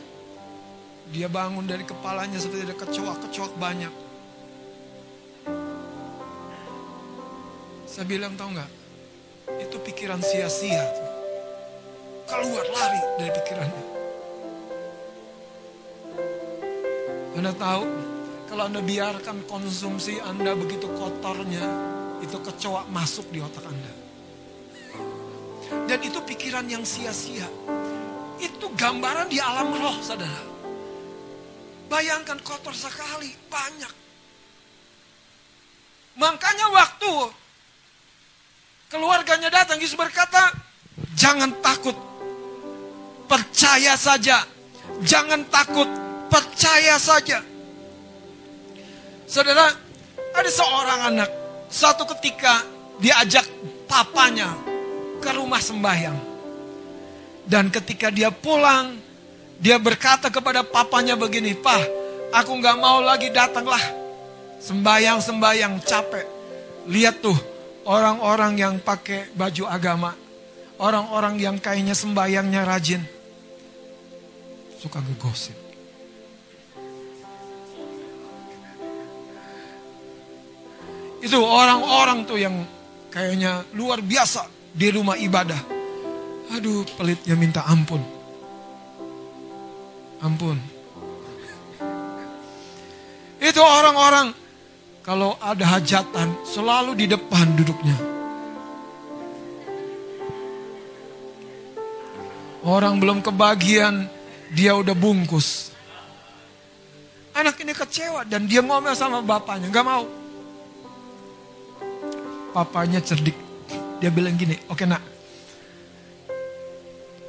Dia 1.09 1.25
bangun 1.25 1.65
dari 1.65 1.81
kepalanya 1.81 2.37
seperti 2.37 2.69
ada 2.69 2.77
kecoak-kecoak 2.77 3.57
banyak. 3.57 3.93
Saya 7.89 8.05
bilang 8.05 8.37
tahu 8.37 8.53
nggak? 8.53 8.82
Itu 9.47 9.77
pikiran 9.83 10.23
sia-sia. 10.23 10.85
Keluar 12.23 12.65
lari 12.71 13.01
dari 13.19 13.31
pikirannya. 13.35 13.85
Anda 17.33 17.51
tahu 17.59 17.83
kalau 18.47 18.63
Anda 18.69 18.79
biarkan 18.79 19.43
konsumsi 19.49 20.21
Anda 20.23 20.55
begitu 20.55 20.87
kotornya, 20.95 21.65
itu 22.23 22.37
kecoa 22.39 22.87
masuk 22.87 23.27
di 23.33 23.43
otak 23.43 23.67
Anda. 23.67 23.93
Dan 25.89 25.99
itu 25.99 26.21
pikiran 26.23 26.63
yang 26.69 26.87
sia-sia. 26.87 27.49
Itu 28.39 28.71
gambaran 28.77 29.27
di 29.27 29.41
alam 29.43 29.73
roh, 29.75 29.97
saudara. 29.99 30.45
Bayangkan 31.91 32.39
kotor 32.45 32.71
sekali, 32.71 33.33
banyak. 33.51 33.91
Makanya 36.15 36.69
waktu 36.71 37.13
keluarganya 38.93 39.49
datang, 39.49 39.81
Yesus 39.81 39.97
berkata, 39.97 40.53
jangan 41.17 41.49
takut, 41.65 41.97
percaya 43.25 43.97
saja. 43.97 44.45
Jangan 45.01 45.41
takut, 45.49 45.89
percaya 46.29 47.01
saja. 47.01 47.41
Saudara, 49.25 49.73
ada 50.37 50.51
seorang 50.53 50.99
anak, 51.09 51.29
satu 51.73 52.05
ketika 52.13 52.61
diajak 53.01 53.49
papanya 53.89 54.53
ke 55.17 55.33
rumah 55.33 55.57
sembahyang. 55.57 56.19
Dan 57.49 57.73
ketika 57.73 58.13
dia 58.13 58.29
pulang, 58.29 58.93
dia 59.57 59.81
berkata 59.81 60.29
kepada 60.29 60.61
papanya 60.61 61.17
begini, 61.17 61.57
Pak, 61.57 61.81
aku 62.29 62.51
nggak 62.61 62.77
mau 62.77 63.01
lagi 63.01 63.33
datanglah. 63.33 63.81
Sembayang-sembayang 64.61 65.81
capek. 65.81 66.25
Lihat 66.87 67.19
tuh, 67.19 67.35
orang-orang 67.87 68.59
yang 68.59 68.75
pakai 68.79 69.31
baju 69.35 69.63
agama. 69.67 70.11
Orang-orang 70.81 71.39
yang 71.39 71.55
kayaknya 71.61 71.95
sembayangnya 71.95 72.65
rajin. 72.65 73.01
Suka 74.81 74.99
ngegosip. 74.99 75.55
Itu 81.23 81.39
orang-orang 81.39 82.27
tuh 82.27 82.35
yang 82.35 82.67
kayaknya 83.07 83.63
luar 83.71 84.03
biasa 84.03 84.43
di 84.75 84.91
rumah 84.91 85.15
ibadah. 85.15 85.61
Aduh, 86.51 86.83
pelitnya 86.99 87.39
minta 87.39 87.63
ampun. 87.63 88.03
Ampun. 90.19 90.59
Itu 93.39 93.61
orang-orang 93.63 94.42
kalau 95.03 95.35
ada 95.43 95.67
hajatan 95.67 96.31
selalu 96.47 96.95
di 96.95 97.05
depan 97.11 97.51
duduknya. 97.59 97.95
Orang 102.63 103.03
belum 103.03 103.19
kebagian, 103.19 104.07
dia 104.55 104.71
udah 104.71 104.95
bungkus. 104.95 105.75
Anak 107.35 107.59
ini 107.59 107.75
kecewa 107.75 108.23
dan 108.23 108.47
dia 108.47 108.63
ngomel 108.63 108.95
sama 108.95 109.19
bapaknya, 109.19 109.67
nggak 109.67 109.83
mau 109.83 110.07
papanya 112.55 113.03
cerdik. 113.03 113.35
Dia 113.99 114.07
bilang 114.07 114.39
gini, 114.39 114.55
oke 114.71 114.87
nak, 114.87 115.03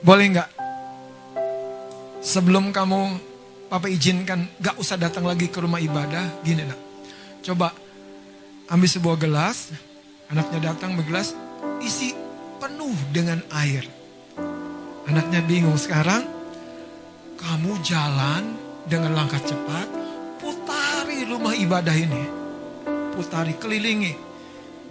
boleh 0.07 0.27
nggak? 0.39 0.51
Sebelum 2.23 2.71
kamu 2.71 3.01
papa 3.67 3.91
izinkan 3.91 4.47
gak 4.63 4.79
usah 4.81 4.97
datang 4.97 5.27
lagi 5.27 5.51
ke 5.51 5.59
rumah 5.59 5.83
ibadah, 5.83 6.41
gini 6.47 6.63
nak. 6.63 6.84
Coba 7.45 7.77
ambil 8.73 8.89
sebuah 8.89 9.21
gelas, 9.21 9.71
anaknya 10.33 10.73
datang 10.73 10.97
bergelas, 10.97 11.37
isi 11.85 12.17
penuh 12.57 12.97
dengan 13.13 13.45
air. 13.53 13.85
Anaknya 15.05 15.45
bingung 15.45 15.77
sekarang, 15.77 16.25
kamu 17.37 17.77
jalan 17.85 18.57
dengan 18.89 19.13
langkah 19.13 19.45
cepat, 19.45 19.87
putari 20.41 21.29
rumah 21.29 21.53
ibadah 21.53 21.93
ini. 21.93 22.25
Putari, 23.13 23.55
kelilingi 23.61 24.35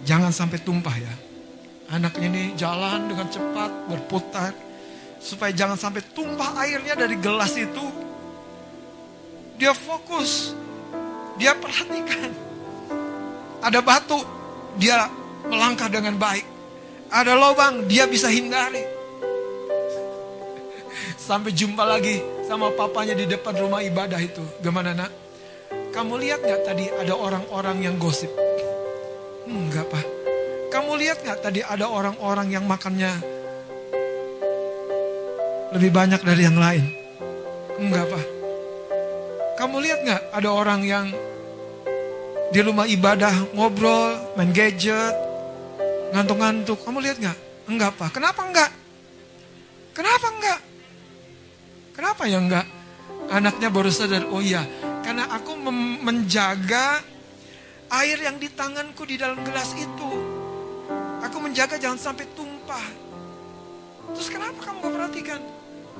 Jangan 0.04 0.30
sampai 0.30 0.60
tumpah 0.60 0.96
ya. 1.00 1.14
Anaknya 1.88 2.28
ini 2.28 2.42
jalan 2.60 3.08
dengan 3.08 3.28
cepat, 3.32 3.70
berputar. 3.88 4.52
Supaya 5.16 5.56
jangan 5.56 5.80
sampai 5.80 6.04
tumpah 6.12 6.60
airnya 6.60 6.92
dari 6.92 7.16
gelas 7.16 7.56
itu. 7.56 7.86
Dia 9.56 9.72
fokus. 9.72 10.52
Dia 11.40 11.52
perhatikan. 11.58 12.30
Ada 13.64 13.80
batu, 13.80 14.20
dia 14.78 15.08
melangkah 15.48 15.88
dengan 15.88 16.14
baik. 16.20 16.46
Ada 17.10 17.34
lubang, 17.34 17.88
dia 17.88 18.04
bisa 18.04 18.28
hindari. 18.28 18.84
Sampai 21.26 21.54
jumpa 21.54 21.82
lagi 21.86 22.20
sama 22.44 22.70
papanya 22.74 23.16
di 23.16 23.24
depan 23.24 23.56
rumah 23.56 23.80
ibadah 23.80 24.20
itu. 24.20 24.44
Gimana 24.60 24.92
nak? 24.92 25.10
Kamu 25.94 26.18
lihat 26.18 26.42
gak 26.42 26.66
tadi 26.66 26.90
ada 26.90 27.14
orang-orang 27.14 27.86
yang 27.86 27.96
gosip? 27.96 28.30
Enggak 29.44 29.86
pak. 29.92 30.04
Kamu 30.74 30.98
lihat 30.98 31.22
nggak 31.22 31.38
tadi 31.38 31.62
ada 31.62 31.86
orang-orang 31.86 32.50
yang 32.50 32.66
makannya 32.66 33.14
lebih 35.70 35.94
banyak 35.94 36.18
dari 36.18 36.42
yang 36.42 36.58
lain? 36.58 36.82
Enggak 37.78 38.10
pak. 38.10 38.33
Kamu 39.54 39.76
lihat 39.78 39.98
nggak 40.02 40.22
ada 40.34 40.50
orang 40.50 40.80
yang 40.82 41.06
di 42.50 42.60
rumah 42.62 42.86
ibadah 42.86 43.54
ngobrol, 43.54 44.34
main 44.34 44.50
gadget, 44.50 45.14
ngantuk-ngantuk. 46.14 46.78
Kamu 46.82 46.98
lihat 47.02 47.18
nggak? 47.18 47.38
Enggak 47.70 47.90
pak. 47.98 48.10
Kenapa 48.14 48.42
enggak? 48.46 48.70
Kenapa 49.94 50.26
enggak? 50.30 50.60
Kenapa 51.94 52.22
ya 52.26 52.38
enggak? 52.42 52.66
Anaknya 53.30 53.68
baru 53.70 53.88
sadar, 53.88 54.26
oh 54.28 54.42
iya, 54.42 54.66
karena 55.00 55.30
aku 55.32 55.56
menjaga 56.04 57.00
Air 57.94 58.18
yang 58.18 58.42
di 58.42 58.50
tanganku 58.50 59.06
di 59.06 59.14
dalam 59.14 59.38
gelas 59.46 59.70
itu. 59.78 60.10
Aku 61.22 61.36
menjaga 61.38 61.78
jangan 61.78 62.10
sampai 62.10 62.26
tumpah. 62.34 62.82
Terus 64.18 64.28
kenapa 64.28 64.58
kamu 64.66 64.82
gak 64.82 64.94
perhatikan? 64.98 65.40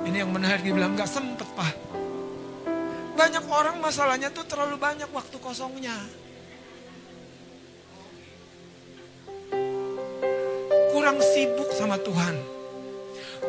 Ini 0.03 0.27
yang 0.27 0.31
menarik 0.35 0.67
dibilang 0.67 0.99
gak 0.99 1.07
sempet 1.07 1.47
pak. 1.55 1.71
Banyak 3.15 3.45
orang 3.47 3.79
masalahnya 3.79 4.29
tuh 4.35 4.43
terlalu 4.43 4.75
banyak 4.75 5.07
waktu 5.15 5.37
kosongnya. 5.39 5.95
Kurang 10.91 11.19
sibuk 11.23 11.71
sama 11.75 11.95
Tuhan. 12.03 12.35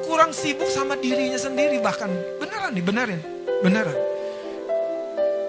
Kurang 0.06 0.32
sibuk 0.38 0.70
sama 0.70 0.94
dirinya 0.98 1.38
sendiri 1.38 1.82
bahkan. 1.82 2.14
Beneran 2.38 2.78
nih, 2.78 2.84
benerin. 2.86 3.22
Beneran. 3.66 3.98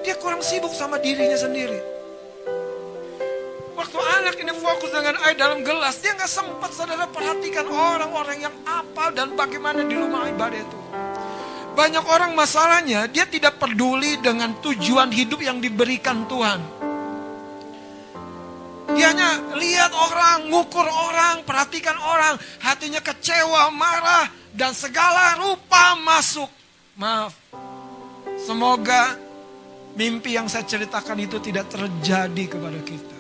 Dia 0.01 0.15
kurang 0.17 0.41
sibuk 0.41 0.73
sama 0.73 0.97
dirinya 0.97 1.37
sendiri. 1.37 1.77
Waktu 3.77 3.99
anak 4.01 4.35
ini 4.41 4.53
fokus 4.57 4.89
dengan 4.89 5.21
air 5.29 5.37
dalam 5.37 5.61
gelas, 5.61 6.01
dia 6.01 6.17
nggak 6.17 6.31
sempat 6.31 6.73
saudara 6.73 7.05
perhatikan 7.05 7.69
orang-orang 7.69 8.49
yang 8.49 8.55
apa 8.65 9.13
dan 9.13 9.37
bagaimana 9.37 9.85
di 9.85 9.93
rumah 9.93 10.25
ibadah 10.31 10.57
itu. 10.57 10.86
Banyak 11.77 12.05
orang 12.09 12.33
masalahnya, 12.33 13.05
dia 13.05 13.29
tidak 13.29 13.61
peduli 13.61 14.17
dengan 14.17 14.57
tujuan 14.65 15.13
hidup 15.13 15.45
yang 15.45 15.61
diberikan 15.61 16.25
Tuhan. 16.25 16.61
Dia 18.97 19.13
hanya 19.13 19.31
lihat 19.61 19.93
orang, 19.93 20.49
ngukur 20.49 20.89
orang, 20.89 21.45
perhatikan 21.45 22.01
orang, 22.01 22.41
hatinya 22.65 23.05
kecewa, 23.05 23.69
marah, 23.77 24.25
dan 24.57 24.73
segala 24.73 25.37
rupa 25.37 26.01
masuk. 26.01 26.49
Maaf, 26.97 27.37
semoga 28.41 29.21
mimpi 30.01 30.33
yang 30.33 30.49
saya 30.49 30.65
ceritakan 30.65 31.21
itu 31.21 31.37
tidak 31.45 31.69
terjadi 31.69 32.57
kepada 32.57 32.81
kita 32.81 33.17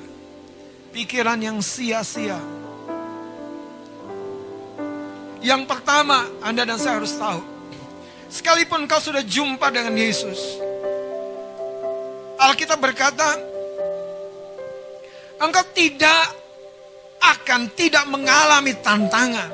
pikiran 0.97 1.37
yang 1.37 1.61
sia-sia. 1.61 2.41
Yang 5.45 5.63
pertama, 5.69 6.25
Anda 6.41 6.65
dan 6.65 6.81
saya 6.81 6.97
harus 6.97 7.13
tahu, 7.21 7.45
sekalipun 8.29 8.87
kau 8.91 8.99
sudah 9.01 9.23
jumpa 9.23 9.71
dengan 9.71 9.95
Yesus, 9.95 10.39
Alkitab 12.37 12.79
berkata, 12.79 13.39
engkau 15.41 15.65
tidak 15.73 16.23
akan 17.21 17.73
tidak 17.73 18.05
mengalami 18.07 18.77
tantangan. 18.85 19.51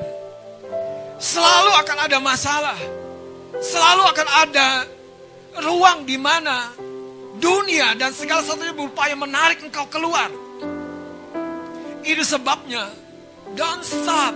Selalu 1.17 1.71
akan 1.79 1.97
ada 2.03 2.17
masalah. 2.19 2.79
Selalu 3.63 4.03
akan 4.11 4.27
ada 4.43 4.67
ruang 5.63 6.03
di 6.03 6.19
mana 6.19 6.67
dunia 7.39 7.95
dan 7.95 8.11
segala 8.11 8.43
sesuatunya 8.43 8.75
berupaya 8.75 9.15
menarik 9.15 9.63
engkau 9.63 9.87
keluar. 9.87 10.27
Itu 12.03 12.27
sebabnya, 12.27 12.91
don't 13.55 13.85
stop. 13.87 14.35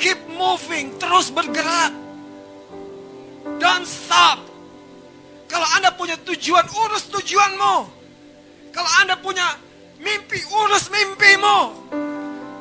Keep 0.00 0.18
moving, 0.34 0.98
terus 0.98 1.30
bergerak. 1.30 2.09
Don't 3.60 3.84
stop. 3.84 4.40
Kalau 5.44 5.68
Anda 5.76 5.92
punya 5.92 6.16
tujuan, 6.24 6.64
urus 6.64 7.12
tujuanmu. 7.12 7.76
Kalau 8.72 8.90
Anda 9.04 9.20
punya 9.20 9.44
mimpi, 10.00 10.40
urus 10.48 10.88
mimpimu. 10.88 11.58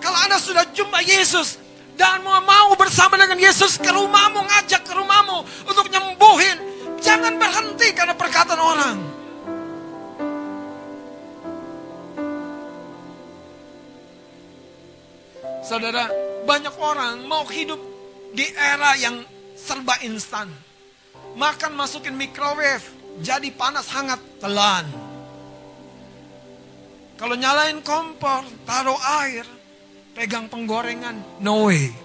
Kalau 0.04 0.18
Anda 0.28 0.36
sudah 0.42 0.68
jumpa 0.76 1.00
Yesus, 1.00 1.56
dan 1.96 2.24
mau 2.24 2.40
mau 2.44 2.76
bersama 2.76 3.16
dengan 3.16 3.40
Yesus 3.40 3.80
ke 3.80 3.88
rumahmu, 3.92 4.44
ngajak 4.44 4.84
ke 4.84 4.94
rumahmu 4.96 5.44
untuk 5.68 5.88
nyembuhin. 5.88 6.58
Jangan 7.00 7.40
berhenti 7.40 7.96
karena 7.96 8.16
perkataan 8.16 8.60
orang. 8.60 8.98
Saudara, 15.64 16.10
banyak 16.50 16.76
orang 16.82 17.24
mau 17.30 17.46
hidup 17.46 17.78
di 18.34 18.48
era 18.58 18.98
yang 18.98 19.22
serba 19.54 20.02
instan. 20.02 20.69
Makan 21.40 21.72
masukin 21.72 22.20
microwave, 22.20 22.84
jadi 23.24 23.48
panas 23.56 23.88
hangat 23.96 24.20
telan. 24.44 24.84
Kalau 27.16 27.36
nyalain 27.40 27.80
kompor, 27.80 28.44
taruh 28.68 29.00
air, 29.24 29.48
pegang 30.12 30.52
penggorengan, 30.52 31.16
no 31.40 31.72
way. 31.72 31.96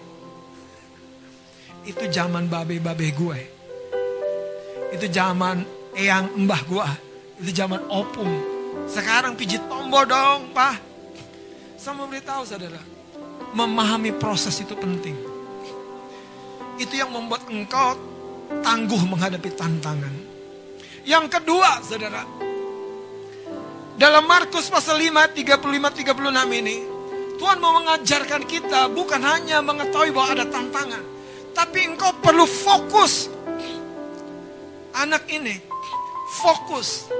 Itu 1.83 2.07
zaman 2.15 2.47
babe-babe 2.47 3.11
gue. 3.11 3.41
Itu 4.95 5.11
zaman 5.11 5.67
eyang 5.99 6.47
mbah 6.47 6.63
gue. 6.71 6.87
Itu 7.43 7.51
zaman 7.59 7.83
opung. 7.91 8.31
Sekarang 8.87 9.35
pijit 9.35 9.67
tombol 9.67 10.07
dong, 10.07 10.55
Pak. 10.55 10.79
Sama 11.75 12.07
beritahu 12.07 12.47
saudara. 12.47 12.79
Memahami 13.51 14.15
proses 14.15 14.55
itu 14.63 14.79
penting. 14.79 15.19
Itu 16.79 16.95
yang 16.95 17.11
membuat 17.11 17.51
engkau 17.51 18.14
tangguh 18.63 19.03
menghadapi 19.09 19.51
tantangan. 19.57 20.15
Yang 21.05 21.27
kedua, 21.39 21.81
saudara. 21.83 22.23
Dalam 23.95 24.25
Markus 24.27 24.67
pasal 24.69 24.99
5, 24.99 25.33
35-36 25.35 26.61
ini. 26.61 26.77
Tuhan 27.35 27.59
mau 27.59 27.75
mengajarkan 27.83 28.43
kita 28.47 28.91
bukan 28.95 29.21
hanya 29.23 29.59
mengetahui 29.63 30.15
bahwa 30.15 30.39
ada 30.39 30.47
tantangan. 30.47 31.03
Tapi 31.55 31.79
engkau 31.87 32.11
perlu 32.19 32.47
fokus. 32.47 33.31
Anak 34.95 35.27
ini, 35.31 35.59
fokus. 36.43 37.11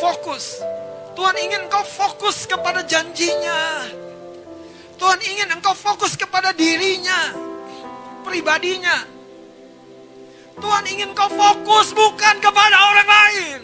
Fokus. 0.00 0.60
Tuhan 1.14 1.36
ingin 1.38 1.70
engkau 1.70 1.84
fokus 1.86 2.44
kepada 2.44 2.82
janjinya. 2.82 3.86
Tuhan 4.98 5.20
ingin 5.22 5.48
engkau 5.58 5.74
fokus 5.74 6.14
kepada 6.14 6.54
dirinya, 6.54 7.34
pribadinya. 8.26 9.13
Tuhan 10.58 10.84
ingin 10.86 11.10
engkau 11.10 11.30
fokus 11.30 11.90
bukan 11.90 12.34
kepada 12.38 12.76
orang 12.94 13.08
lain. 13.08 13.60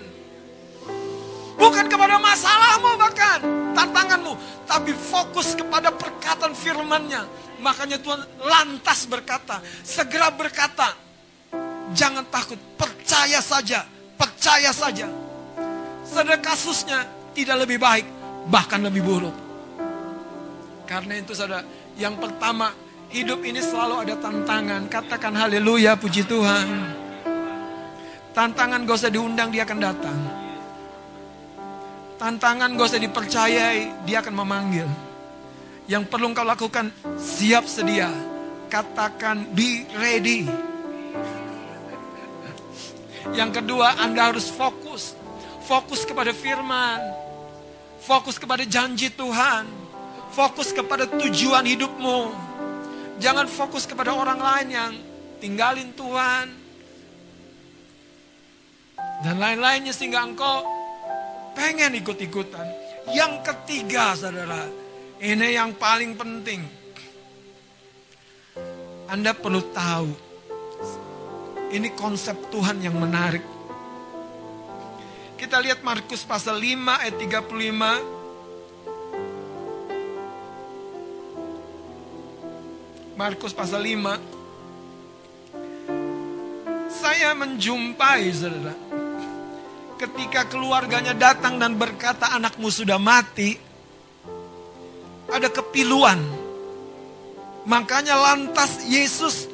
Bukan 1.61 1.87
kepada 1.93 2.17
masalahmu 2.17 2.97
bahkan, 2.97 3.39
tantanganmu. 3.77 4.33
Tapi 4.65 4.97
fokus 4.97 5.53
kepada 5.53 5.93
perkataan 5.93 6.57
firmannya. 6.57 7.21
Makanya 7.61 8.01
Tuhan 8.01 8.25
lantas 8.41 9.05
berkata, 9.05 9.61
segera 9.85 10.33
berkata. 10.33 10.97
Jangan 11.93 12.25
takut, 12.33 12.57
percaya 12.81 13.43
saja, 13.43 13.85
percaya 14.17 14.71
saja. 14.73 15.11
Sedang 16.07 16.41
kasusnya 16.41 17.05
tidak 17.37 17.67
lebih 17.67 17.79
baik, 17.83 18.07
bahkan 18.49 18.81
lebih 18.81 19.03
buruk. 19.05 19.37
Karena 20.89 21.19
itu 21.19 21.37
saudara, 21.37 21.63
yang 21.95 22.19
pertama, 22.19 22.73
hidup 23.11 23.43
ini 23.43 23.59
selalu 23.61 24.07
ada 24.09 24.15
tantangan. 24.17 24.87
Katakan 24.87 25.35
haleluya, 25.35 25.99
puji 25.99 26.25
Tuhan. 26.25 26.67
Tantangan 28.31 28.87
gak 28.87 28.97
usah 28.97 29.13
diundang, 29.13 29.51
dia 29.51 29.67
akan 29.67 29.79
datang. 29.83 30.19
Tantangan 32.17 32.71
gak 32.79 32.87
usah 32.95 33.03
dipercayai, 33.03 34.07
dia 34.07 34.23
akan 34.23 34.35
memanggil. 34.35 34.89
Yang 35.91 36.07
perlu 36.07 36.31
kau 36.31 36.47
lakukan, 36.47 36.95
siap 37.19 37.67
sedia. 37.67 38.09
Katakan 38.71 39.51
be 39.51 39.91
ready. 39.99 40.47
Yang 43.35 43.51
kedua, 43.63 43.99
Anda 43.99 44.31
harus 44.31 44.47
fokus. 44.47 45.19
Fokus 45.67 46.07
kepada 46.07 46.31
firman. 46.31 47.03
Fokus 48.01 48.41
kepada 48.41 48.65
janji 48.65 49.13
Tuhan 49.13 49.69
Fokus 50.31 50.71
kepada 50.71 51.11
tujuan 51.11 51.67
hidupmu. 51.67 52.50
Jangan 53.21 53.47
fokus 53.53 53.85
kepada 53.85 54.17
orang 54.17 54.41
lain 54.41 54.69
yang 54.73 54.93
tinggalin 55.45 55.93
Tuhan. 55.93 56.47
Dan 59.21 59.37
lain-lainnya 59.37 59.93
sehingga 59.93 60.25
engkau 60.25 60.65
pengen 61.53 61.93
ikut-ikutan. 62.01 62.65
Yang 63.13 63.45
ketiga 63.45 64.17
saudara, 64.17 64.65
ini 65.21 65.53
yang 65.53 65.77
paling 65.77 66.17
penting. 66.17 66.65
Anda 69.13 69.37
perlu 69.37 69.69
tahu, 69.69 70.09
ini 71.77 71.93
konsep 71.93 72.49
Tuhan 72.49 72.81
yang 72.81 72.97
menarik. 72.97 73.45
Kita 75.37 75.61
lihat 75.61 75.85
Markus 75.85 76.25
pasal 76.25 76.57
5 76.57 77.05
ayat 77.05 77.17
35 77.21 78.20
Markus 83.21 83.53
pasal 83.53 83.85
5. 83.85 84.17
Saya 86.89 87.37
menjumpai 87.37 88.33
saudara. 88.33 88.73
Ketika 90.01 90.49
keluarganya 90.49 91.13
datang 91.13 91.61
dan 91.61 91.77
berkata 91.77 92.33
anakmu 92.33 92.73
sudah 92.73 92.97
mati. 92.97 93.61
Ada 95.29 95.53
kepiluan. 95.53 96.17
Makanya 97.69 98.17
lantas 98.17 98.89
Yesus 98.89 99.53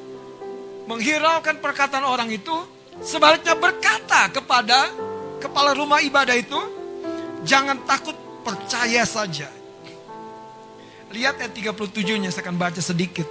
menghiraukan 0.86 1.58
perkataan 1.58 2.06
orang 2.06 2.30
itu. 2.30 2.54
Sebaliknya 3.02 3.58
berkata 3.58 4.30
kepada 4.30 4.94
kepala 5.42 5.74
rumah 5.74 5.98
ibadah 6.06 6.38
itu. 6.38 6.62
Jangan 7.42 7.82
takut 7.82 8.14
percaya 8.46 9.02
saja. 9.02 9.50
Lihat 11.10 11.42
ayat 11.42 11.50
37-nya 11.50 12.30
saya 12.30 12.46
akan 12.46 12.54
baca 12.62 12.78
sedikit. 12.78 13.26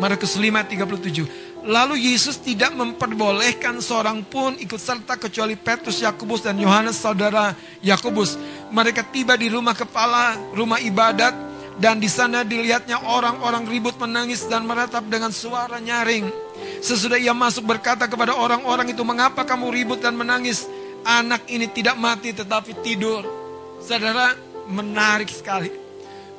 Markus 0.00 0.36
5:37. 0.36 1.52
Lalu 1.62 2.10
Yesus 2.10 2.42
tidak 2.42 2.74
memperbolehkan 2.74 3.78
seorang 3.78 4.26
pun 4.26 4.58
ikut 4.58 4.80
serta 4.82 5.14
kecuali 5.14 5.54
Petrus, 5.54 6.02
Yakobus 6.02 6.42
dan 6.42 6.58
Yohanes 6.58 6.98
saudara 6.98 7.54
Yakobus. 7.78 8.34
Mereka 8.74 9.06
tiba 9.14 9.38
di 9.38 9.46
rumah 9.46 9.76
kepala 9.76 10.34
rumah 10.58 10.82
ibadat 10.82 11.30
dan 11.78 12.02
di 12.02 12.10
sana 12.10 12.42
dilihatnya 12.42 12.98
orang-orang 13.06 13.62
ribut 13.70 13.94
menangis 13.94 14.42
dan 14.50 14.66
meratap 14.66 15.06
dengan 15.06 15.30
suara 15.30 15.78
nyaring. 15.78 16.26
Sesudah 16.82 17.16
ia 17.16 17.30
masuk 17.30 17.62
berkata 17.62 18.10
kepada 18.10 18.34
orang-orang 18.34 18.90
itu, 18.90 19.06
"Mengapa 19.06 19.46
kamu 19.46 19.70
ribut 19.70 20.02
dan 20.02 20.18
menangis? 20.18 20.66
Anak 21.06 21.46
ini 21.46 21.70
tidak 21.70 21.94
mati 21.94 22.34
tetapi 22.34 22.74
tidur." 22.82 23.22
Saudara, 23.78 24.34
menarik 24.66 25.30
sekali 25.30 25.70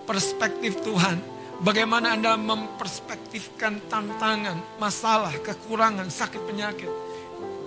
perspektif 0.04 0.84
Tuhan 0.84 1.33
Bagaimana 1.64 2.12
Anda 2.20 2.36
memperspektifkan 2.36 3.88
tantangan, 3.88 4.60
masalah, 4.84 5.32
kekurangan, 5.40 6.12
sakit 6.12 6.44
penyakit. 6.44 6.92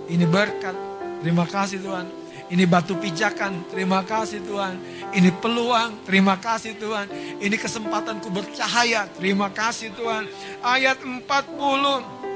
Ini 0.05 0.21
berkat. 0.29 0.77
Terima 1.25 1.49
kasih 1.49 1.81
Tuhan. 1.81 2.05
Ini 2.47 2.63
batu 2.69 2.93
pijakan, 2.93 3.65
terima 3.73 4.05
kasih 4.05 4.45
Tuhan. 4.45 4.77
Ini 5.17 5.33
peluang, 5.41 6.05
terima 6.05 6.37
kasih 6.37 6.77
Tuhan. 6.77 7.09
Ini 7.41 7.57
kesempatanku 7.57 8.29
bercahaya, 8.29 9.09
terima 9.17 9.49
kasih 9.49 9.89
Tuhan. 9.97 10.29
Ayat 10.61 11.01
40 11.01 12.26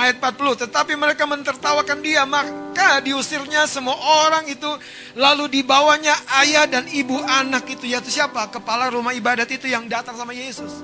ayat 0.00 0.16
40. 0.16 0.64
Tetapi 0.66 0.96
mereka 0.96 1.28
mentertawakan 1.28 2.00
dia, 2.00 2.24
maka 2.24 3.04
diusirnya 3.04 3.68
semua 3.68 3.94
orang 4.24 4.48
itu. 4.48 4.68
Lalu 5.12 5.60
dibawanya 5.60 6.16
ayah 6.40 6.64
dan 6.64 6.88
ibu 6.88 7.20
anak 7.20 7.68
itu, 7.68 7.84
yaitu 7.84 8.08
siapa? 8.08 8.48
Kepala 8.48 8.88
rumah 8.88 9.12
ibadat 9.12 9.46
itu 9.52 9.68
yang 9.68 9.84
datang 9.86 10.16
sama 10.16 10.32
Yesus. 10.32 10.80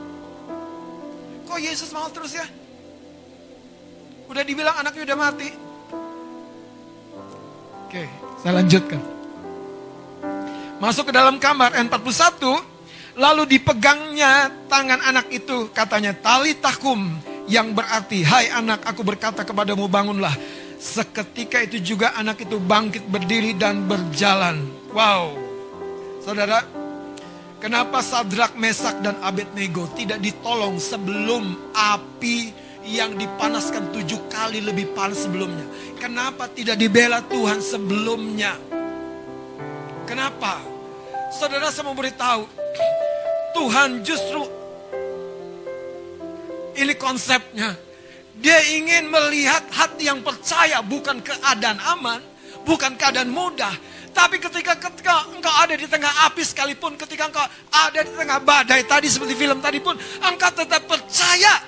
Kok 1.48 1.58
Yesus 1.62 1.88
mau 1.96 2.06
terus 2.12 2.36
ya? 2.36 2.44
Udah 4.28 4.42
dibilang 4.44 4.76
anaknya 4.76 5.02
udah 5.08 5.18
mati. 5.18 5.48
Oke, 7.86 8.04
saya 8.42 8.52
lanjutkan. 8.60 9.00
Masuk 10.76 11.08
ke 11.08 11.12
dalam 11.14 11.40
kamar 11.40 11.72
N41, 11.72 12.42
lalu 13.16 13.42
dipegangnya 13.48 14.52
tangan 14.68 15.00
anak 15.00 15.30
itu, 15.32 15.72
katanya 15.72 16.12
tali 16.12 16.58
takum 16.58 17.16
yang 17.46 17.74
berarti, 17.74 18.26
hai 18.26 18.50
anak 18.50 18.82
aku 18.86 19.06
berkata 19.06 19.46
kepadamu 19.46 19.86
bangunlah. 19.86 20.34
Seketika 20.76 21.62
itu 21.64 21.80
juga 21.80 22.12
anak 22.18 22.44
itu 22.44 22.60
bangkit 22.60 23.08
berdiri 23.08 23.56
dan 23.56 23.86
berjalan. 23.88 24.66
Wow. 24.92 25.32
Saudara, 26.20 26.66
kenapa 27.62 28.02
Sadrak, 28.02 28.58
Mesak 28.58 29.00
dan 29.00 29.16
Abednego 29.22 29.88
tidak 29.94 30.20
ditolong 30.20 30.76
sebelum 30.76 31.72
api 31.72 32.52
yang 32.86 33.14
dipanaskan 33.18 33.94
tujuh 33.94 34.26
kali 34.30 34.60
lebih 34.62 34.92
panas 34.92 35.24
sebelumnya? 35.24 35.64
Kenapa 35.96 36.50
tidak 36.50 36.76
dibela 36.76 37.22
Tuhan 37.24 37.62
sebelumnya? 37.62 38.58
Kenapa? 40.06 40.62
Saudara 41.34 41.70
saya 41.74 41.86
mau 41.88 41.98
beritahu, 41.98 42.46
Tuhan 43.54 44.06
justru 44.06 44.55
ini 46.76 46.94
konsepnya. 46.94 47.76
Dia 48.36 48.60
ingin 48.76 49.08
melihat 49.08 49.64
hati 49.72 50.12
yang 50.12 50.20
percaya 50.20 50.84
bukan 50.84 51.24
keadaan 51.24 51.80
aman, 51.80 52.20
bukan 52.68 52.92
keadaan 53.00 53.32
mudah. 53.32 53.72
Tapi 54.12 54.40
ketika 54.40 54.76
ketika 54.80 55.28
engkau 55.32 55.52
ada 55.52 55.76
di 55.76 55.84
tengah 55.88 56.08
api 56.28 56.40
sekalipun, 56.44 56.96
ketika 56.96 57.28
engkau 57.28 57.44
ada 57.68 58.00
di 58.00 58.12
tengah 58.12 58.40
badai 58.40 58.84
tadi 58.84 59.08
seperti 59.08 59.36
film 59.36 59.60
tadi 59.60 59.80
pun, 59.80 59.96
engkau 60.24 60.52
tetap 60.52 60.84
percaya. 60.84 61.64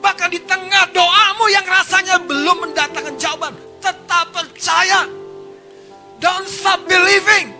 Bahkan 0.00 0.28
di 0.32 0.40
tengah 0.44 0.84
doamu 0.92 1.48
yang 1.52 1.64
rasanya 1.64 2.20
belum 2.20 2.68
mendatangkan 2.68 3.16
jawaban, 3.16 3.56
tetap 3.80 4.32
percaya. 4.32 5.08
Don't 6.16 6.48
stop 6.48 6.84
believing. 6.88 7.52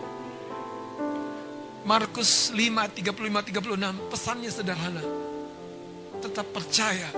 Markus 1.85 2.51
5, 2.51 2.89
35, 2.99 3.53
36, 3.53 4.11
pesannya 4.11 4.51
sederhana. 4.51 5.26
Tetap 6.23 6.47
percaya. 6.53 7.09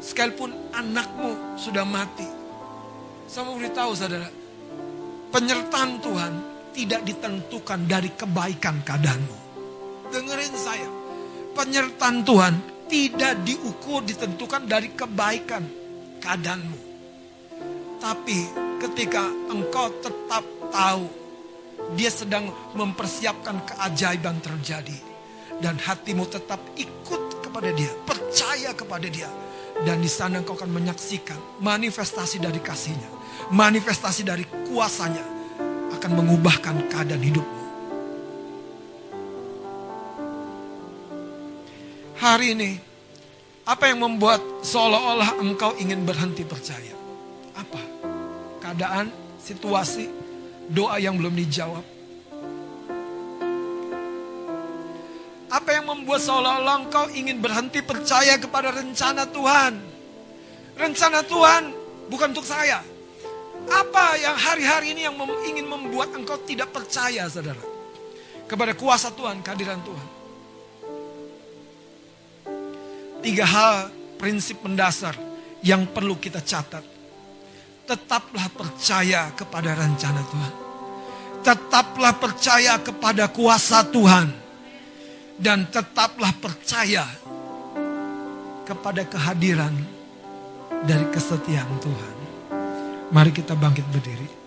Sekalipun 0.00 0.52
anakmu 0.76 1.56
sudah 1.56 1.84
mati. 1.88 2.28
Saya 3.26 3.42
mau 3.48 3.58
beritahu 3.58 3.90
saudara, 3.96 4.30
penyertaan 5.34 5.98
Tuhan 5.98 6.32
tidak 6.70 7.02
ditentukan 7.02 7.80
dari 7.90 8.12
kebaikan 8.14 8.86
keadaanmu. 8.86 9.38
Dengerin 10.14 10.54
saya, 10.54 10.88
penyertaan 11.58 12.22
Tuhan 12.22 12.54
tidak 12.86 13.42
diukur 13.42 14.06
ditentukan 14.06 14.62
dari 14.70 14.94
kebaikan 14.94 15.64
keadaanmu. 16.22 16.78
Tapi 17.98 18.38
ketika 18.78 19.26
engkau 19.50 19.90
tetap 19.98 20.44
tahu 20.70 21.08
dia 21.98 22.10
sedang 22.12 22.50
mempersiapkan 22.76 23.62
keajaiban 23.66 24.38
terjadi 24.38 24.98
dan 25.58 25.80
hatimu 25.80 26.28
tetap 26.28 26.60
ikut 26.76 27.35
kepada 27.46 27.70
dia, 27.70 27.90
percaya 28.02 28.74
kepada 28.74 29.06
dia 29.06 29.30
dan 29.86 30.02
di 30.02 30.10
sana 30.10 30.42
engkau 30.42 30.58
akan 30.58 30.72
menyaksikan 30.72 31.62
manifestasi 31.62 32.42
dari 32.42 32.58
kasihnya, 32.58 33.08
manifestasi 33.54 34.22
dari 34.26 34.44
kuasanya 34.68 35.22
akan 35.94 36.10
mengubahkan 36.18 36.90
keadaan 36.90 37.22
hidupmu. 37.22 37.62
Hari 42.16 42.46
ini, 42.58 42.72
apa 43.68 43.92
yang 43.92 44.02
membuat 44.02 44.42
seolah-olah 44.66 45.38
engkau 45.38 45.76
ingin 45.78 46.02
berhenti 46.02 46.42
percaya? 46.42 46.96
Apa? 47.54 47.80
Keadaan, 48.64 49.12
situasi, 49.38 50.10
doa 50.66 50.98
yang 50.98 51.14
belum 51.14 51.36
dijawab. 51.36 51.95
Apa 55.46 55.78
yang 55.78 55.86
membuat 55.86 56.26
seolah-olah 56.26 56.76
engkau 56.86 57.06
ingin 57.14 57.38
berhenti 57.38 57.78
percaya 57.78 58.34
kepada 58.34 58.74
rencana 58.74 59.30
Tuhan? 59.30 59.78
Rencana 60.74 61.22
Tuhan 61.22 61.62
bukan 62.10 62.34
untuk 62.34 62.46
saya. 62.46 62.82
Apa 63.66 64.18
yang 64.18 64.34
hari-hari 64.34 64.94
ini 64.94 65.06
yang 65.06 65.14
mem 65.14 65.30
ingin 65.46 65.66
membuat 65.66 66.14
engkau 66.14 66.38
tidak 66.42 66.70
percaya, 66.74 67.26
saudara? 67.30 67.58
Kepada 68.46 68.74
kuasa 68.78 69.10
Tuhan, 69.10 69.42
kehadiran 69.42 69.82
Tuhan. 69.82 70.08
Tiga 73.22 73.42
hal 73.42 73.90
prinsip 74.22 74.62
mendasar 74.62 75.18
yang 75.62 75.86
perlu 75.90 76.14
kita 76.18 76.42
catat. 76.42 76.82
Tetaplah 77.86 78.46
percaya 78.50 79.30
kepada 79.34 79.74
rencana 79.74 80.22
Tuhan. 80.26 80.52
Tetaplah 81.42 82.14
percaya 82.18 82.78
kepada 82.82 83.30
kuasa 83.30 83.82
Tuhan. 83.86 84.45
Dan 85.36 85.68
tetaplah 85.68 86.32
percaya 86.40 87.04
kepada 88.64 89.04
kehadiran 89.04 89.72
dari 90.82 91.06
kesetiaan 91.12 91.76
Tuhan. 91.78 92.16
Mari 93.12 93.30
kita 93.30 93.54
bangkit 93.54 93.86
berdiri. 93.92 94.45